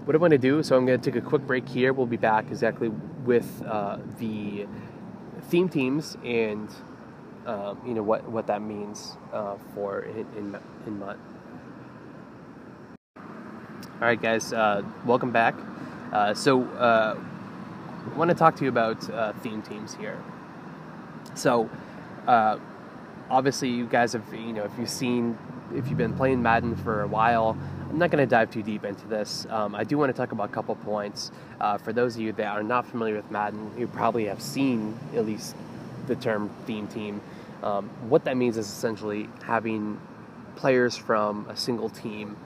what 0.05 0.15
I'm 0.15 0.21
going 0.21 0.31
to 0.31 0.39
do, 0.39 0.63
so 0.63 0.77
I'm 0.77 0.87
going 0.87 1.01
to 1.01 1.11
take 1.11 1.21
a 1.21 1.27
quick 1.27 1.43
break 1.43 1.69
here. 1.69 1.93
We'll 1.93 2.07
be 2.07 2.17
back 2.17 2.47
exactly 2.49 2.89
with 3.25 3.63
uh, 3.67 3.99
the 4.19 4.67
theme 5.49 5.69
teams 5.69 6.17
and 6.25 6.69
um, 7.47 7.81
you 7.87 7.95
know 7.95 8.03
what 8.03 8.29
what 8.29 8.47
that 8.47 8.63
means 8.63 9.17
uh, 9.33 9.57
for 9.75 10.03
in 10.03 10.27
in, 10.37 10.59
in 10.87 10.99
MUT. 10.99 11.19
All 13.99 14.07
right, 14.07 14.21
guys, 14.21 14.53
uh, 14.53 14.83
welcome 15.07 15.31
back. 15.31 15.55
Uh, 16.13 16.35
so, 16.35 16.65
uh, 16.65 17.19
I 17.19 18.15
want 18.19 18.29
to 18.29 18.35
talk 18.35 18.55
to 18.57 18.65
you 18.65 18.69
about 18.69 19.09
uh, 19.09 19.33
theme 19.43 19.63
teams 19.63 19.95
here. 19.95 20.23
So, 21.35 21.71
uh, 22.27 22.59
obviously, 23.31 23.71
you 23.71 23.87
guys 23.87 24.13
have, 24.13 24.23
you 24.35 24.53
know, 24.53 24.65
if 24.65 24.73
you've 24.79 24.91
seen, 24.91 25.39
if 25.75 25.89
you've 25.89 25.97
been 25.97 26.13
playing 26.13 26.43
Madden 26.43 26.77
for 26.77 27.05
a 27.05 27.07
while, 27.07 27.57
I'm 27.89 27.97
not 27.97 28.11
going 28.11 28.23
to 28.23 28.29
dive 28.29 28.51
too 28.51 28.63
deep 28.63 28.85
into 28.85 29.07
this. 29.07 29.47
Um, 29.49 29.75
I 29.75 29.83
do 29.83 29.97
want 29.97 30.15
to 30.15 30.17
talk 30.17 30.31
about 30.31 30.51
a 30.51 30.53
couple 30.53 30.77
points. 30.77 31.31
Uh, 31.59 31.79
for 31.79 31.95
those 31.95 32.17
of 32.17 32.21
you 32.21 32.33
that 32.33 32.49
are 32.49 32.63
not 32.63 32.87
familiar 32.87 33.17
with 33.17 33.31
Madden, 33.31 33.73
you 33.79 33.87
probably 33.87 34.27
have 34.27 34.43
seen 34.43 34.95
at 35.15 35.25
least 35.25 35.57
the 36.07 36.17
term 36.17 36.51
theme 36.67 36.87
team. 36.87 37.23
Um, 37.63 37.89
what 38.11 38.27
that 38.27 38.37
means 38.37 38.59
is 38.59 38.67
essentially 38.67 39.31
having 39.43 39.99
players 40.55 40.99
from 40.99 41.49
a 41.49 41.57
single 41.57 41.89
team 41.89 42.37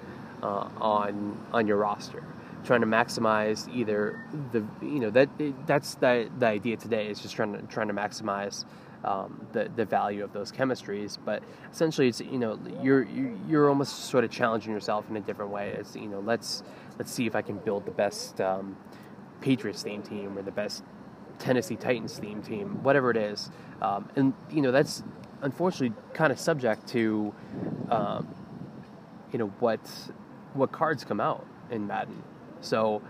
uh, 0.43 0.69
on 0.81 1.39
on 1.53 1.67
your 1.67 1.77
roster. 1.77 2.23
Trying 2.65 2.83
to 2.83 2.87
maximize 2.87 3.73
either 3.75 4.23
the 4.53 4.65
you 4.83 5.01
know 5.01 5.11
that 5.11 5.29
that's 5.67 5.95
the 5.95 6.31
the 6.39 6.47
idea 6.47 6.77
today 6.77 7.09
is 7.09 7.21
just 7.21 7.35
trying 7.35 7.53
to 7.55 7.63
trying 7.63 7.89
to 7.89 7.95
maximize 7.95 8.65
um, 9.05 9.47
the 9.53 9.71
the 9.77 9.85
value 9.85 10.23
of 10.23 10.33
those 10.33 10.53
chemistries. 10.53 11.17
But 11.25 11.43
essentially 11.73 12.09
it's 12.09 12.21
you 12.21 12.39
know 12.39 12.59
you're 12.83 13.07
you're 13.49 13.69
almost 13.69 14.07
sort 14.07 14.25
of 14.25 14.31
challenging 14.31 14.73
yourself 14.73 15.09
in 15.09 15.17
a 15.17 15.21
different 15.21 15.51
way. 15.51 15.71
It's 15.71 15.97
you 15.97 16.09
know 16.09 16.21
let's 16.21 16.63
let's 16.99 17.11
see 17.11 17.27
if 17.27 17.35
I 17.35 17.43
can 17.43 17.57
build 17.59 17.87
the 17.87 17.93
best 17.93 18.41
um, 18.41 18.77
Patriots 19.41 19.83
theme 19.83 20.03
team 20.03 20.37
or 20.37 20.43
the 20.43 20.53
best 20.53 20.85
Tennessee 21.39 21.77
Titans 21.77 22.19
theme 22.19 22.43
team 22.43 22.83
whatever 22.83 23.11
it 23.11 23.17
is. 23.17 23.51
Um, 23.81 24.09
and 24.17 24.35
you 24.51 24.61
know 24.61 24.71
that's 24.71 25.03
unfortunately 25.43 25.97
kind 26.13 26.31
of 26.31 26.39
subject 26.39 26.87
to 26.89 27.35
um, 27.91 28.35
you 29.33 29.39
know 29.39 29.47
what 29.61 29.81
what 30.55 30.73
cards 30.73 31.05
come 31.05 31.21
out 31.21 31.47
in 31.71 31.87
Madden. 31.87 32.23
So 32.61 33.03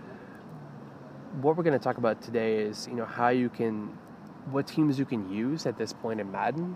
what 1.41 1.55
we're 1.55 1.63
going 1.63 1.77
to 1.77 1.83
talk 1.83 1.97
about 1.97 2.21
today 2.21 2.57
is 2.57 2.87
you 2.87 2.93
know 2.93 3.05
how 3.05 3.29
you 3.29 3.49
can 3.49 3.97
what 4.49 4.67
teams 4.67 4.97
you 4.97 5.05
can 5.05 5.31
use 5.31 5.65
at 5.65 5.77
this 5.77 5.93
point 5.93 6.19
in 6.19 6.31
Madden. 6.31 6.75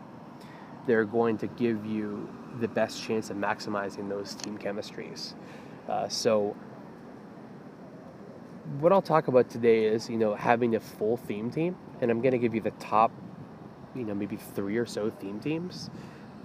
They're 0.88 1.06
going 1.06 1.38
to 1.40 1.48
give 1.48 1.86
you 1.86 2.30
the 2.60 2.68
best 2.68 3.04
chance 3.04 3.30
of 3.30 3.38
maximizing 3.38 4.08
those 4.08 4.36
team 4.36 4.58
chemistries. 4.58 5.34
Uh, 5.90 6.08
so 6.08 6.56
what 8.80 8.92
I'll 8.92 9.02
talk 9.02 9.28
about 9.28 9.50
today 9.50 9.86
is 9.86 10.10
you 10.10 10.18
know 10.18 10.36
having 10.36 10.76
a 10.76 10.80
full 10.80 11.18
theme 11.18 11.52
team, 11.52 11.76
and 12.02 12.12
I'm 12.12 12.22
going 12.22 12.32
to 12.34 12.38
give 12.38 12.56
you 12.56 12.62
the 12.62 12.72
top, 12.72 13.12
you 13.96 14.04
know 14.04 14.14
maybe 14.14 14.38
three 14.38 14.78
or 14.78 14.86
so 14.86 15.10
theme 15.10 15.40
teams 15.40 15.90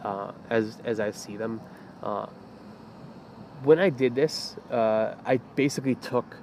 uh, 0.04 0.32
as 0.48 0.78
as 0.84 1.00
I 1.00 1.10
see 1.10 1.36
them. 1.36 1.60
Uh, 2.02 2.26
when 3.62 3.78
I 3.78 3.90
did 3.90 4.14
this, 4.14 4.56
uh, 4.70 5.14
I 5.24 5.38
basically 5.54 5.94
took 5.94 6.36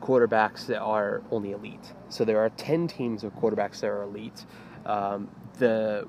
quarterbacks 0.00 0.66
that 0.66 0.80
are 0.80 1.22
only 1.30 1.52
elite. 1.52 1.92
So 2.08 2.24
there 2.24 2.38
are 2.38 2.50
ten 2.50 2.88
teams 2.88 3.24
of 3.24 3.34
quarterbacks 3.34 3.80
that 3.80 3.88
are 3.88 4.02
elite. 4.02 4.44
Um, 4.84 5.28
the 5.58 6.06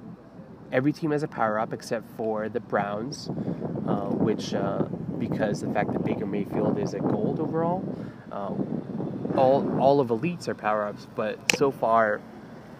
every 0.71 0.93
team 0.93 1.11
has 1.11 1.23
a 1.23 1.27
power 1.27 1.59
up 1.59 1.73
except 1.73 2.09
for 2.15 2.49
the 2.49 2.59
Browns, 2.59 3.29
uh, 3.29 4.09
which 4.09 4.53
uh, 4.53 4.83
because 5.19 5.61
the 5.61 5.71
fact 5.71 5.91
that 5.93 6.03
Baker 6.03 6.25
Mayfield 6.25 6.79
is 6.79 6.93
a 6.93 6.99
gold 6.99 7.39
overall, 7.39 7.83
uh, 8.31 8.53
all 9.37 9.79
all 9.79 9.99
of 9.99 10.09
elites 10.09 10.47
are 10.47 10.55
power 10.55 10.85
ups. 10.85 11.07
But 11.15 11.37
so 11.57 11.71
far, 11.71 12.21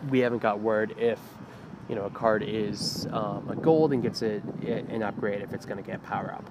we 0.09 0.19
haven't 0.19 0.41
got 0.41 0.59
word 0.59 0.95
if 0.97 1.19
you 1.89 1.95
know 1.95 2.05
a 2.05 2.09
card 2.09 2.43
is 2.43 3.07
um, 3.11 3.49
a 3.49 3.55
gold 3.55 3.93
and 3.93 4.01
gets 4.01 4.21
a, 4.21 4.41
an 4.65 5.03
upgrade 5.03 5.41
if 5.41 5.53
it's 5.53 5.65
going 5.65 5.81
to 5.81 5.87
get 5.87 6.01
power 6.03 6.33
up. 6.33 6.49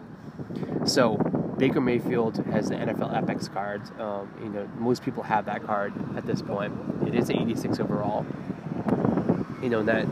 So 0.87 1.17
Baker 1.59 1.81
Mayfield 1.81 2.39
has 2.47 2.69
the 2.69 2.77
NFL 2.77 3.15
Epics 3.15 3.49
card. 3.49 3.83
Um, 4.01 4.33
you 4.43 4.49
know, 4.49 4.69
most 4.79 5.03
people 5.03 5.23
have 5.23 5.45
that 5.47 5.63
card 5.65 5.93
at 6.17 6.27
this 6.27 6.43
point. 6.43 6.73
It 7.07 7.15
is 7.15 7.31
86 7.31 7.81
overall. 7.81 8.25
You 9.63 9.69
know 9.69 9.83
that 9.83 10.07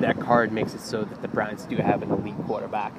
that 0.00 0.20
card 0.20 0.52
makes 0.52 0.74
it 0.74 0.80
so 0.80 1.04
that 1.04 1.22
the 1.22 1.28
Browns 1.28 1.64
do 1.64 1.76
have 1.76 2.02
an 2.02 2.10
elite 2.10 2.36
quarterback. 2.46 2.92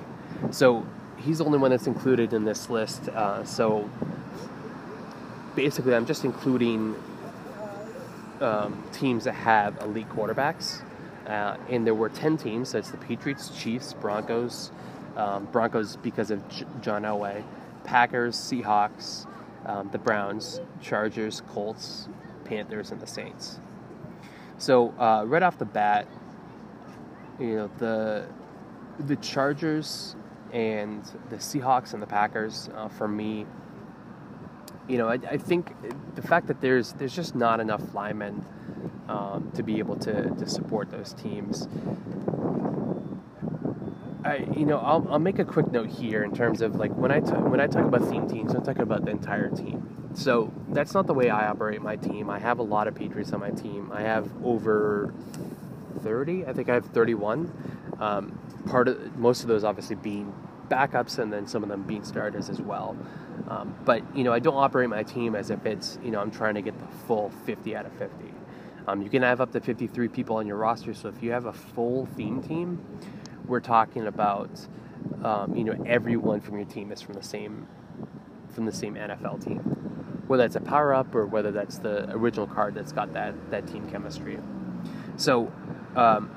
So 0.52 0.86
he's 1.18 1.38
the 1.38 1.46
only 1.46 1.60
one 1.60 1.72
that's 1.72 1.88
included 1.88 2.34
in 2.34 2.46
this 2.46 2.70
list. 2.70 3.10
Uh, 3.10 3.44
so 3.44 3.90
basically, 5.56 5.94
I'm 5.96 6.06
just 6.06 6.26
including 6.26 6.96
um, 8.42 8.84
teams 8.92 9.24
that 9.26 9.34
have 9.34 9.80
elite 9.82 10.10
quarterbacks. 10.10 10.82
Uh, 11.28 11.58
and 11.70 11.86
there 11.88 11.96
were 11.96 12.10
10 12.10 12.38
teams. 12.38 12.70
So 12.70 12.82
the 12.82 12.98
Patriots, 12.98 13.50
Chiefs, 13.58 13.94
Broncos, 13.94 14.72
um, 15.16 15.46
Broncos 15.46 15.96
because 15.98 16.32
of 16.32 16.48
J- 16.50 16.66
John 16.82 17.04
Elway, 17.04 17.44
Packers, 17.84 18.36
Seahawks, 18.36 19.28
um, 19.66 19.90
the 19.92 19.98
Browns, 19.98 20.60
Chargers, 20.82 21.42
Colts, 21.50 22.08
Panthers, 22.46 22.92
and 22.92 23.02
the 23.02 23.08
Saints. 23.08 23.60
So 24.58 24.94
uh, 25.00 25.24
right 25.26 25.44
off 25.44 25.58
the 25.58 25.66
bat, 25.66 26.08
you 27.40 27.56
know 27.56 27.72
the 27.78 28.26
the 29.00 29.16
Chargers 29.18 30.16
and 30.52 31.04
the 31.30 31.38
Seahawks 31.38 31.94
and 31.94 32.02
the 32.02 32.08
Packers, 32.08 32.70
uh, 32.76 32.88
for 32.88 33.08
me, 33.08 33.48
you 34.88 34.98
know, 34.98 35.08
I, 35.10 35.14
I, 35.14 35.38
think 35.38 35.74
the 36.14 36.22
fact 36.22 36.48
that 36.48 36.62
there's 36.62 36.94
there's 36.94 37.16
just 37.16 37.36
not 37.36 37.60
enough 37.60 37.96
linemen 37.96 38.46
um, 39.08 39.52
to 39.56 39.64
be 39.64 39.80
able 39.80 39.96
to, 39.98 40.30
to 40.30 40.48
support 40.48 40.92
those 40.92 41.14
teams. 41.14 41.68
I, 44.26 44.48
you 44.56 44.66
know, 44.66 44.78
I'll, 44.80 45.06
I'll 45.10 45.20
make 45.20 45.40
a 45.40 45.46
quick 45.46 45.72
note 45.72 45.90
here 45.90 46.24
in 46.24 46.34
terms 46.34 46.62
of 46.62 46.76
like 46.76 46.96
when 46.96 47.12
I 47.12 47.20
t- 47.20 47.32
when 47.32 47.60
I 47.60 47.68
talk 47.68 47.84
about 47.84 48.08
theme 48.08 48.28
teams, 48.28 48.54
I'm 48.54 48.64
talking 48.64 48.84
about 48.84 49.04
the 49.04 49.12
entire 49.12 49.50
team. 49.50 50.12
So 50.14 50.54
that's 50.70 50.94
not 50.94 51.08
the 51.08 51.14
way 51.14 51.30
I 51.30 51.48
operate 51.48 51.82
my 51.82 51.96
team. 51.98 52.30
I 52.30 52.40
have 52.40 52.60
a 52.60 52.64
lot 52.64 52.88
of 52.88 52.96
Patriots 52.96 53.34
on 53.34 53.42
my 53.42 53.50
team. 53.50 53.92
I 53.92 54.02
have 54.02 54.32
over 54.44 55.14
30. 56.02 56.46
I 56.46 56.54
think 56.54 56.70
I 56.70 56.76
have 56.76 56.86
31. 56.86 57.52
Um, 58.00 58.40
part 58.68 58.88
of 58.88 59.18
most 59.18 59.42
of 59.42 59.48
those 59.50 59.64
obviously 59.64 59.98
being 59.98 60.34
backups, 60.70 61.20
and 61.20 61.32
then 61.34 61.46
some 61.46 61.64
of 61.64 61.70
them 61.70 61.84
being 61.84 62.04
starters 62.04 62.50
as 62.50 62.62
well. 62.62 62.96
Um, 63.50 63.76
but 63.84 64.04
you 64.16 64.24
know, 64.24 64.32
I 64.32 64.40
don't 64.40 64.56
operate 64.56 64.90
my 64.90 65.04
team 65.04 65.36
as 65.36 65.50
if 65.50 65.66
it's 65.66 66.00
you 66.02 66.12
know 66.12 66.22
I'm 66.22 66.32
trying 66.32 66.56
to 66.56 66.62
get 66.62 66.80
the 66.80 66.88
full 67.08 67.30
50 67.46 67.76
out 67.76 67.86
of 67.86 67.92
50. 67.94 68.34
Um, 68.88 69.02
you 69.02 69.10
can 69.10 69.22
have 69.22 69.42
up 69.42 69.52
to 69.54 69.62
53 69.62 70.08
people 70.10 70.38
on 70.38 70.48
your 70.48 70.58
roster. 70.58 70.94
So 70.94 71.10
if 71.10 71.22
you 71.24 71.32
have 71.32 71.46
a 71.46 71.54
full 71.54 72.06
theme 72.06 72.42
team, 72.42 72.84
we're 73.48 73.60
talking 73.60 74.08
about 74.08 74.68
um, 75.24 75.56
you 75.56 75.64
know 75.64 75.76
everyone 75.86 76.42
from 76.42 76.58
your 76.58 76.66
team 76.66 76.92
is 76.92 77.02
from 77.02 77.14
the 77.14 77.24
same 77.24 77.68
from 78.50 78.66
the 78.66 78.72
same 78.72 78.96
NFL 78.96 79.44
team, 79.44 79.60
whether 80.28 80.44
that's 80.44 80.56
a 80.56 80.62
power 80.62 80.94
up 80.94 81.14
or 81.16 81.26
whether 81.26 81.52
that's 81.52 81.80
the 81.80 82.10
original 82.12 82.48
card 82.48 82.76
that's 82.76 82.92
got 82.92 83.14
that 83.14 83.34
that 83.52 83.68
team 83.68 83.90
chemistry. 83.90 84.40
So. 85.18 85.52
Um, 85.96 86.32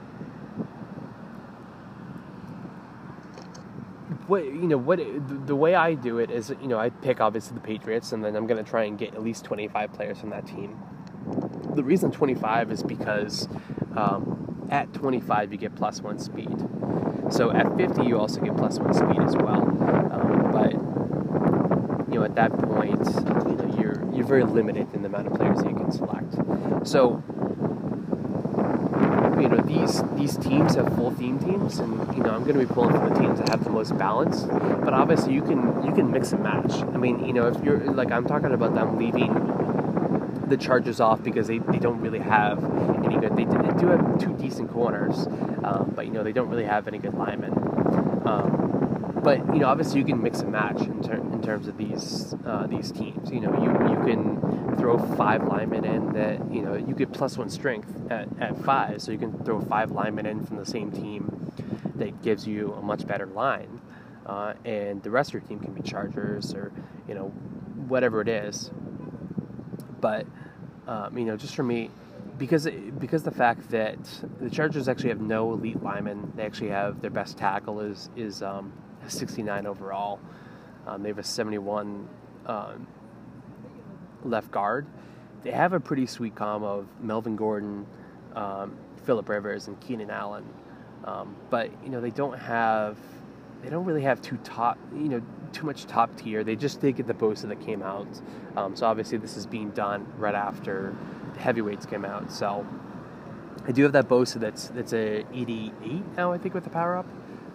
what 4.26 4.44
you 4.44 4.66
know 4.66 4.76
what 4.76 4.98
the 5.46 5.54
way 5.54 5.74
I 5.74 5.94
do 5.94 6.18
it 6.18 6.30
is 6.30 6.50
you 6.60 6.66
know 6.66 6.78
I 6.78 6.90
pick 6.90 7.20
obviously 7.20 7.54
the 7.54 7.60
Patriots 7.60 8.12
and 8.12 8.24
then 8.24 8.34
I'm 8.34 8.46
going 8.46 8.62
to 8.62 8.68
try 8.68 8.84
and 8.84 8.98
get 8.98 9.14
at 9.14 9.22
least 9.22 9.44
25 9.44 9.92
players 9.92 10.18
from 10.18 10.30
that 10.30 10.46
team. 10.46 10.78
The 11.74 11.84
reason 11.84 12.10
25 12.10 12.72
is 12.72 12.82
because 12.82 13.48
um, 13.96 14.45
at 14.70 14.92
25 14.94 15.52
you 15.52 15.58
get 15.58 15.74
plus 15.74 16.00
one 16.00 16.18
speed. 16.18 16.56
So 17.30 17.50
at 17.50 17.76
50 17.76 18.04
you 18.04 18.18
also 18.18 18.40
get 18.40 18.56
plus 18.56 18.78
one 18.78 18.94
speed 18.94 19.20
as 19.20 19.36
well. 19.36 19.62
Um, 19.62 20.50
but 20.52 20.72
you 22.12 22.20
know 22.20 22.24
at 22.24 22.34
that 22.36 22.52
point 22.52 23.06
you 23.48 23.56
know 23.56 23.76
you're 23.78 24.14
you're 24.14 24.26
very 24.26 24.44
limited 24.44 24.92
in 24.94 25.02
the 25.02 25.08
amount 25.08 25.28
of 25.28 25.34
players 25.34 25.58
that 25.58 25.70
you 25.70 25.76
can 25.76 25.92
select. 25.92 26.34
So 26.86 27.22
you 29.40 29.48
know 29.48 29.58
these 29.58 30.02
these 30.14 30.36
teams 30.36 30.74
have 30.76 30.94
full 30.96 31.10
theme 31.10 31.38
teams, 31.38 31.78
and 31.78 31.92
you 32.16 32.22
know 32.22 32.30
I'm 32.30 32.44
going 32.44 32.58
to 32.58 32.66
be 32.66 32.72
pulling 32.72 32.98
for 32.98 33.08
the 33.08 33.20
teams 33.20 33.38
that 33.38 33.48
have 33.50 33.64
the 33.64 33.70
most 33.70 33.96
balance. 33.98 34.42
But 34.42 34.94
obviously, 34.94 35.34
you 35.34 35.42
can 35.42 35.84
you 35.84 35.92
can 35.92 36.10
mix 36.10 36.32
and 36.32 36.42
match. 36.42 36.72
I 36.72 36.96
mean, 36.96 37.24
you 37.24 37.32
know, 37.32 37.48
if 37.48 37.62
you're 37.62 37.78
like 37.92 38.10
I'm 38.10 38.26
talking 38.26 38.52
about 38.52 38.74
them 38.74 38.98
leaving 38.98 39.32
the 40.46 40.56
Chargers 40.56 41.00
off 41.00 41.22
because 41.22 41.48
they, 41.48 41.58
they 41.58 41.78
don't 41.78 42.00
really 42.00 42.20
have 42.20 42.62
any 43.04 43.18
good. 43.18 43.36
They 43.36 43.44
do 43.78 43.88
have 43.88 44.18
two 44.18 44.34
decent 44.34 44.70
corners, 44.70 45.26
um, 45.64 45.92
but 45.94 46.06
you 46.06 46.12
know 46.12 46.22
they 46.22 46.32
don't 46.32 46.48
really 46.48 46.64
have 46.64 46.88
any 46.88 46.98
good 46.98 47.14
linemen. 47.14 47.52
Um, 48.26 49.20
but 49.22 49.38
you 49.52 49.58
know, 49.60 49.66
obviously, 49.66 49.98
you 49.98 50.06
can 50.06 50.22
mix 50.22 50.40
and 50.40 50.52
match 50.52 50.80
in, 50.82 51.02
ter- 51.02 51.14
in 51.14 51.42
terms 51.42 51.66
of 51.66 51.76
these 51.76 52.34
uh, 52.46 52.66
these 52.68 52.92
teams. 52.92 53.30
You 53.30 53.40
know, 53.40 53.52
you 53.60 53.72
you 53.90 54.04
can 54.04 54.76
throw 54.76 54.98
five 55.16 55.42
linemen 55.44 55.84
in 55.84 56.12
that 56.12 56.52
you 56.52 56.62
know 56.62 56.74
you 56.74 56.94
get 56.94 57.12
plus 57.12 57.36
one 57.36 57.50
strength 57.50 57.90
at, 58.10 58.28
at 58.40 58.56
five, 58.58 59.02
so 59.02 59.10
you 59.10 59.18
can 59.18 59.36
throw 59.44 59.60
five 59.60 59.90
linemen 59.90 60.26
in 60.26 60.44
from 60.44 60.58
the 60.58 60.66
same 60.66 60.92
team 60.92 61.52
that 61.96 62.22
gives 62.22 62.46
you 62.46 62.72
a 62.74 62.82
much 62.82 63.06
better 63.06 63.26
line, 63.26 63.80
uh, 64.26 64.54
and 64.64 65.02
the 65.02 65.10
rest 65.10 65.30
of 65.30 65.34
your 65.34 65.42
team 65.42 65.58
can 65.58 65.72
be 65.72 65.82
Chargers 65.82 66.54
or 66.54 66.70
you 67.08 67.14
know 67.14 67.28
whatever 67.88 68.20
it 68.20 68.28
is. 68.28 68.70
But 70.00 70.26
um, 70.86 71.18
you 71.18 71.24
know, 71.24 71.36
just 71.36 71.56
for 71.56 71.64
me, 71.64 71.90
because 72.38 72.68
because 72.98 73.22
the 73.22 73.30
fact 73.30 73.70
that 73.70 73.98
the 74.40 74.50
Chargers 74.50 74.88
actually 74.88 75.10
have 75.10 75.20
no 75.20 75.52
elite 75.52 75.82
linemen, 75.82 76.32
they 76.36 76.44
actually 76.44 76.70
have 76.70 77.00
their 77.00 77.10
best 77.10 77.38
tackle 77.38 77.80
is 77.80 78.10
is 78.16 78.42
um, 78.42 78.72
69 79.08 79.66
overall. 79.66 80.20
Um, 80.86 81.02
they 81.02 81.08
have 81.08 81.18
a 81.18 81.22
71 81.22 82.08
um, 82.46 82.86
left 84.24 84.50
guard. 84.50 84.86
They 85.42 85.50
have 85.50 85.72
a 85.72 85.80
pretty 85.80 86.06
sweet 86.06 86.34
combo 86.34 86.80
of 86.80 86.86
Melvin 87.00 87.36
Gordon, 87.36 87.86
um, 88.34 88.76
Philip 89.04 89.28
Rivers, 89.28 89.68
and 89.68 89.80
Keenan 89.80 90.10
Allen. 90.10 90.44
Um, 91.04 91.36
but 91.50 91.70
you 91.84 91.90
know 91.90 92.00
they 92.00 92.10
don't 92.10 92.38
have, 92.38 92.96
they 93.62 93.70
don't 93.70 93.84
really 93.84 94.02
have 94.02 94.20
two 94.20 94.36
top, 94.38 94.78
you 94.92 95.08
know, 95.08 95.22
too 95.52 95.66
much 95.66 95.86
top 95.86 96.16
tier. 96.16 96.44
They 96.44 96.56
just 96.56 96.80
did 96.80 96.96
get 96.96 97.06
the 97.06 97.14
Bosa 97.14 97.48
that 97.48 97.60
came 97.60 97.82
out. 97.82 98.08
Um, 98.56 98.76
so 98.76 98.86
obviously 98.86 99.18
this 99.18 99.36
is 99.36 99.46
being 99.46 99.70
done 99.70 100.06
right 100.18 100.34
after 100.34 100.94
the 101.34 101.40
heavyweights 101.40 101.86
came 101.86 102.04
out. 102.04 102.32
So 102.32 102.66
I 103.66 103.72
do 103.72 103.82
have 103.82 103.92
that 103.92 104.08
Bosa 104.08 104.40
that's 104.40 104.68
that's 104.68 104.92
a 104.92 105.24
88 105.34 106.16
now 106.16 106.32
I 106.32 106.38
think 106.38 106.54
with 106.54 106.64
the 106.64 106.70
power 106.70 106.96
up. 106.96 107.06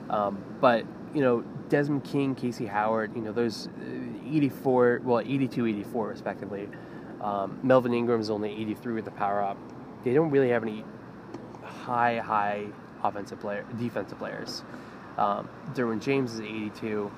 Um, 0.09 0.43
but 0.59 0.85
you 1.13 1.21
know, 1.21 1.41
Desmond 1.69 2.03
King, 2.03 2.35
Casey 2.35 2.65
Hayward, 2.65 3.15
you 3.15 3.21
know, 3.21 3.31
those 3.31 3.67
uh, 3.67 4.35
84, 4.35 5.01
well, 5.03 5.19
82, 5.19 5.65
84 5.67 6.07
respectively. 6.07 6.69
Um, 7.21 7.59
Melvin 7.63 7.93
Ingram 7.93 8.19
is 8.19 8.29
only 8.29 8.51
83 8.51 8.93
with 8.93 9.05
the 9.05 9.11
power 9.11 9.41
up. 9.41 9.57
They 10.03 10.13
don't 10.13 10.31
really 10.31 10.49
have 10.49 10.63
any 10.63 10.83
high, 11.63 12.17
high 12.19 12.65
offensive 13.03 13.39
player, 13.39 13.65
defensive 13.77 14.17
players. 14.17 14.63
Um, 15.17 15.49
Derwin 15.73 16.01
James 16.01 16.33
is 16.33 16.41
82, 16.41 17.11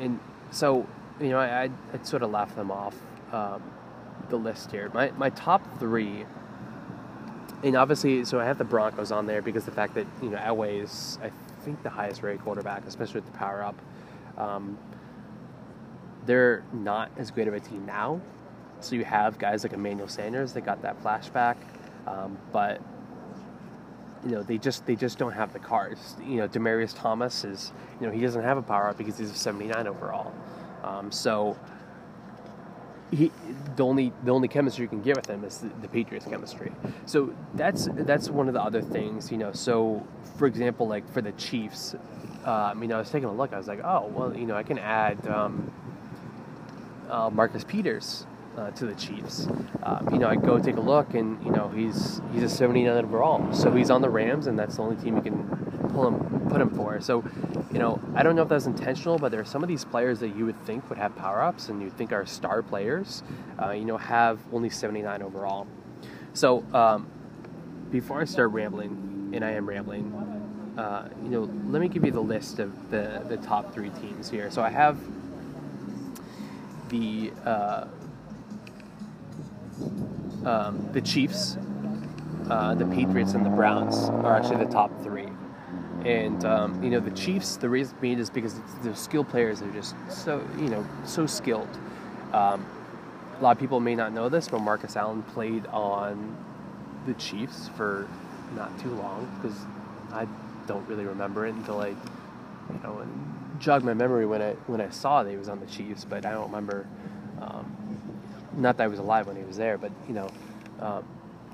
and 0.00 0.20
so 0.50 0.86
you 1.20 1.28
know, 1.28 1.38
I 1.38 1.64
I, 1.64 1.70
I 1.92 2.02
sort 2.02 2.22
of 2.22 2.30
laugh 2.30 2.54
them 2.56 2.70
off 2.70 2.96
um, 3.32 3.62
the 4.28 4.36
list 4.36 4.70
here. 4.70 4.90
My 4.94 5.10
my 5.12 5.30
top 5.30 5.78
three, 5.78 6.24
and 7.62 7.76
obviously, 7.76 8.24
so 8.24 8.40
I 8.40 8.44
have 8.44 8.58
the 8.58 8.64
Broncos 8.64 9.12
on 9.12 9.26
there 9.26 9.42
because 9.42 9.64
the 9.64 9.70
fact 9.70 9.94
that 9.94 10.06
you 10.22 10.30
know 10.30 10.38
Elway 10.38 10.82
is 10.82 11.18
I 11.22 11.30
think, 11.60 11.82
the 11.82 11.90
highest 11.90 12.22
rated 12.22 12.42
quarterback, 12.42 12.86
especially 12.86 13.20
with 13.20 13.30
the 13.30 13.38
power 13.38 13.62
up. 13.62 13.76
Um, 14.38 14.78
they're 16.26 16.64
not 16.72 17.10
as 17.16 17.30
great 17.30 17.48
of 17.48 17.54
a 17.54 17.60
team 17.60 17.84
now. 17.86 18.20
So 18.80 18.96
you 18.96 19.04
have 19.04 19.38
guys 19.38 19.62
like 19.62 19.72
Emmanuel 19.72 20.08
Sanders 20.08 20.52
that 20.54 20.62
got 20.62 20.82
that 20.82 21.02
flashback, 21.02 21.56
um, 22.06 22.38
but 22.50 22.80
you 24.24 24.32
know 24.32 24.42
they 24.42 24.58
just 24.58 24.86
they 24.86 24.96
just 24.96 25.18
don't 25.18 25.32
have 25.32 25.52
the 25.52 25.58
cars. 25.58 26.16
You 26.22 26.36
know 26.36 26.48
Demaryius 26.48 26.94
Thomas 26.96 27.44
is 27.44 27.72
you 28.00 28.06
know 28.06 28.12
he 28.12 28.20
doesn't 28.20 28.42
have 28.42 28.58
a 28.58 28.62
power 28.62 28.88
up 28.88 28.98
because 28.98 29.18
he's 29.18 29.30
a 29.30 29.34
79 29.34 29.86
overall. 29.86 30.32
Um, 30.82 31.12
so 31.12 31.58
he, 33.10 33.32
the 33.76 33.84
only 33.84 34.12
the 34.24 34.30
only 34.30 34.48
chemistry 34.48 34.84
you 34.84 34.88
can 34.88 35.02
get 35.02 35.16
with 35.16 35.28
him 35.28 35.44
is 35.44 35.58
the, 35.58 35.68
the, 35.82 35.88
Patriots 35.88 36.26
chemistry. 36.26 36.72
So 37.06 37.34
that's 37.54 37.88
that's 37.92 38.30
one 38.30 38.48
of 38.48 38.54
the 38.54 38.62
other 38.62 38.82
things, 38.82 39.30
you 39.30 39.38
know. 39.38 39.52
So 39.52 40.06
for 40.36 40.46
example, 40.46 40.86
like 40.86 41.10
for 41.12 41.20
the 41.20 41.32
Chiefs, 41.32 41.94
uh, 42.44 42.74
you 42.80 42.86
know, 42.86 42.96
I 42.96 42.98
was 42.98 43.10
taking 43.10 43.28
a 43.28 43.32
look. 43.32 43.52
I 43.52 43.58
was 43.58 43.68
like, 43.68 43.80
oh 43.84 44.06
well, 44.14 44.36
you 44.36 44.46
know, 44.46 44.56
I 44.56 44.62
can 44.62 44.78
add 44.78 45.26
um, 45.26 45.72
uh, 47.08 47.30
Marcus 47.30 47.64
Peters 47.64 48.26
uh, 48.56 48.70
to 48.72 48.86
the 48.86 48.94
Chiefs. 48.94 49.46
Um, 49.82 50.08
you 50.12 50.18
know, 50.18 50.28
I 50.28 50.36
go 50.36 50.58
take 50.58 50.76
a 50.76 50.80
look, 50.80 51.14
and 51.14 51.42
you 51.44 51.50
know, 51.50 51.68
he's 51.68 52.20
he's 52.32 52.42
a 52.42 52.48
79 52.48 53.04
overall, 53.04 53.52
so 53.52 53.72
he's 53.72 53.90
on 53.90 54.02
the 54.02 54.10
Rams, 54.10 54.46
and 54.46 54.58
that's 54.58 54.76
the 54.76 54.82
only 54.82 54.96
team 54.96 55.16
you 55.16 55.22
can 55.22 55.90
pull 55.92 56.08
him 56.08 56.48
put 56.48 56.60
him 56.60 56.70
for. 56.70 57.00
So 57.00 57.24
you 57.72 57.78
know, 57.78 58.00
I 58.14 58.22
don't 58.22 58.34
know 58.34 58.42
if 58.42 58.48
that's 58.48 58.66
intentional, 58.66 59.18
but 59.18 59.30
there 59.30 59.40
are 59.40 59.44
some 59.44 59.62
of 59.62 59.68
these 59.68 59.84
players 59.84 60.20
that 60.20 60.36
you 60.36 60.44
would 60.46 60.60
think 60.64 60.88
would 60.88 60.98
have 60.98 61.14
power 61.14 61.40
ups 61.40 61.68
and 61.68 61.80
you 61.80 61.90
think 61.90 62.12
are 62.12 62.26
star 62.26 62.62
players, 62.62 63.22
uh, 63.62 63.70
you 63.70 63.84
know, 63.84 63.96
have 63.96 64.40
only 64.52 64.70
79 64.70 65.22
overall. 65.22 65.66
So, 66.32 66.64
um, 66.74 67.08
before 67.90 68.20
I 68.20 68.24
start 68.24 68.50
rambling, 68.50 69.30
and 69.32 69.44
I 69.44 69.52
am 69.52 69.68
rambling, 69.68 70.12
uh, 70.76 71.08
you 71.22 71.28
know, 71.28 71.50
let 71.68 71.80
me 71.80 71.88
give 71.88 72.04
you 72.04 72.10
the 72.10 72.20
list 72.20 72.58
of 72.58 72.90
the, 72.90 73.22
the 73.28 73.36
top 73.38 73.72
three 73.72 73.90
teams 73.90 74.30
here. 74.30 74.50
So 74.50 74.62
I 74.62 74.70
have 74.70 74.98
the 76.88 77.32
uh, 77.44 77.86
um, 80.44 80.88
the 80.92 81.00
Chiefs, 81.00 81.56
uh, 82.48 82.74
the 82.74 82.86
Patriots, 82.86 83.34
and 83.34 83.44
the 83.44 83.50
Browns 83.50 84.08
are 84.08 84.36
actually 84.36 84.64
the 84.64 84.70
top 84.70 84.90
three. 85.02 85.28
And 86.04 86.44
um, 86.44 86.82
you 86.82 86.90
know 86.90 87.00
the 87.00 87.10
Chiefs, 87.10 87.56
the 87.56 87.68
reason 87.68 87.96
being 88.00 88.18
is 88.18 88.30
because 88.30 88.54
the 88.82 88.94
skilled 88.94 89.28
players 89.28 89.60
are 89.60 89.70
just 89.72 89.94
so 90.08 90.42
you 90.56 90.68
know 90.68 90.84
so 91.04 91.26
skilled. 91.26 91.68
Um, 92.32 92.64
a 93.38 93.42
lot 93.42 93.52
of 93.52 93.58
people 93.58 93.80
may 93.80 93.94
not 93.94 94.12
know 94.12 94.28
this, 94.28 94.48
but 94.48 94.60
Marcus 94.60 94.96
Allen 94.96 95.22
played 95.22 95.66
on 95.66 96.36
the 97.06 97.14
Chiefs 97.14 97.68
for 97.76 98.06
not 98.54 98.78
too 98.80 98.90
long 98.90 99.30
because 99.40 99.58
I 100.12 100.26
don't 100.66 100.86
really 100.88 101.04
remember 101.04 101.46
it 101.46 101.54
until 101.54 101.80
I, 101.80 101.88
you 101.88 102.80
know, 102.82 103.06
jogged 103.58 103.84
my 103.84 103.94
memory 103.94 104.26
when 104.26 104.42
I 104.42 104.52
when 104.66 104.80
I 104.80 104.90
saw 104.90 105.22
that 105.22 105.30
he 105.30 105.36
was 105.36 105.48
on 105.48 105.60
the 105.60 105.66
Chiefs, 105.66 106.04
but 106.04 106.24
I 106.24 106.32
don't 106.32 106.46
remember. 106.46 106.86
Um, 107.40 107.79
not 108.56 108.76
that 108.76 108.84
I 108.84 108.88
was 108.88 108.98
alive 108.98 109.26
when 109.26 109.36
he 109.36 109.44
was 109.44 109.56
there, 109.56 109.78
but 109.78 109.92
you 110.08 110.14
know, 110.14 110.30
um, 110.80 111.04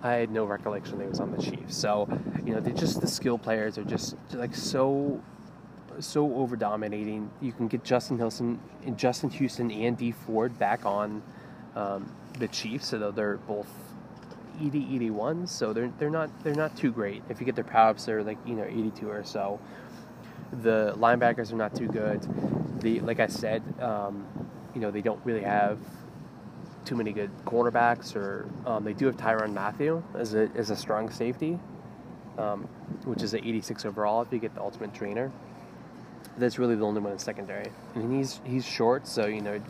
I 0.03 0.13
had 0.15 0.31
no 0.31 0.45
recollection 0.45 0.99
that 0.99 1.05
he 1.05 1.11
was 1.11 1.21
on 1.21 1.33
the 1.33 1.43
Chiefs. 1.43 1.77
So, 1.77 2.09
you 2.45 2.55
know, 2.55 2.61
they 2.61 2.73
just 2.73 3.01
the 3.01 3.09
skill 3.09 3.39
players 3.39 3.79
are 3.79 3.85
just 3.85 4.17
like 4.33 4.55
so 4.55 5.21
so 6.01 6.35
over 6.35 6.57
dominating. 6.57 7.31
You 7.41 7.53
can 7.53 7.69
get 7.69 7.85
Justin 7.85 8.19
Houston, 8.19 8.61
Justin 8.97 9.31
Houston, 9.31 9.71
and 9.71 9.97
Dee 9.97 10.13
Ford 10.13 10.59
back 10.59 10.85
on 10.85 11.23
um, 11.75 12.11
the 12.39 12.49
Chiefs, 12.49 12.89
so 12.89 13.11
they're 13.11 13.39
both 13.39 13.69
ED 14.61 14.77
81, 14.77 15.47
so 15.47 15.73
they're 15.73 15.93
they're 15.99 16.11
not 16.11 16.31
they're 16.45 16.55
not 16.55 16.77
too 16.77 16.93
great. 16.93 17.23
If 17.29 17.41
you 17.41 17.47
get 17.47 17.55
their 17.55 17.65
power 17.65 17.91
ups, 17.91 18.05
they're 18.05 18.23
like 18.23 18.39
you 18.47 18.55
know 18.55 18.65
82 18.65 19.09
or 19.09 19.25
so. 19.25 19.61
The 20.63 20.95
linebackers 20.97 21.53
are 21.53 21.57
not 21.57 21.75
too 21.75 21.89
good. 21.89 22.27
The 22.81 23.01
like 23.01 23.21
I 23.21 23.27
said, 23.27 23.63
um, 23.81 24.27
you 24.75 24.81
know 24.81 24.91
they 24.91 25.03
don't 25.03 25.21
really 25.25 25.43
have 25.43 25.79
too 26.87 26.95
many 26.95 27.13
good 27.13 27.31
cornerbacks, 27.45 28.17
or 28.17 28.49
um, 28.65 28.85
they 28.85 28.95
do 28.95 29.07
have 29.07 29.17
Tyrann 29.17 29.53
Mathieu 29.53 30.03
as 30.15 30.35
a 30.35 30.49
as 30.55 30.71
a 30.71 30.77
strong 30.77 31.11
safety, 31.11 31.59
um, 32.39 32.63
which 33.05 33.23
is 33.23 33.35
an 33.35 33.41
86 33.45 33.85
overall 33.85 34.23
if 34.23 34.33
you 34.33 34.39
get 34.39 34.55
the 34.55 34.63
ultimate 34.63 34.95
trainer. 34.95 35.31
That's 36.39 36.59
really 36.59 36.77
the 36.77 36.85
only 36.85 37.01
one 37.01 37.13
in 37.13 37.19
secondary, 37.19 37.71
and 37.95 38.17
he's 38.17 38.41
he's 38.45 38.65
short, 38.65 39.07
so 39.07 39.27
you 39.27 39.41
know 39.41 39.61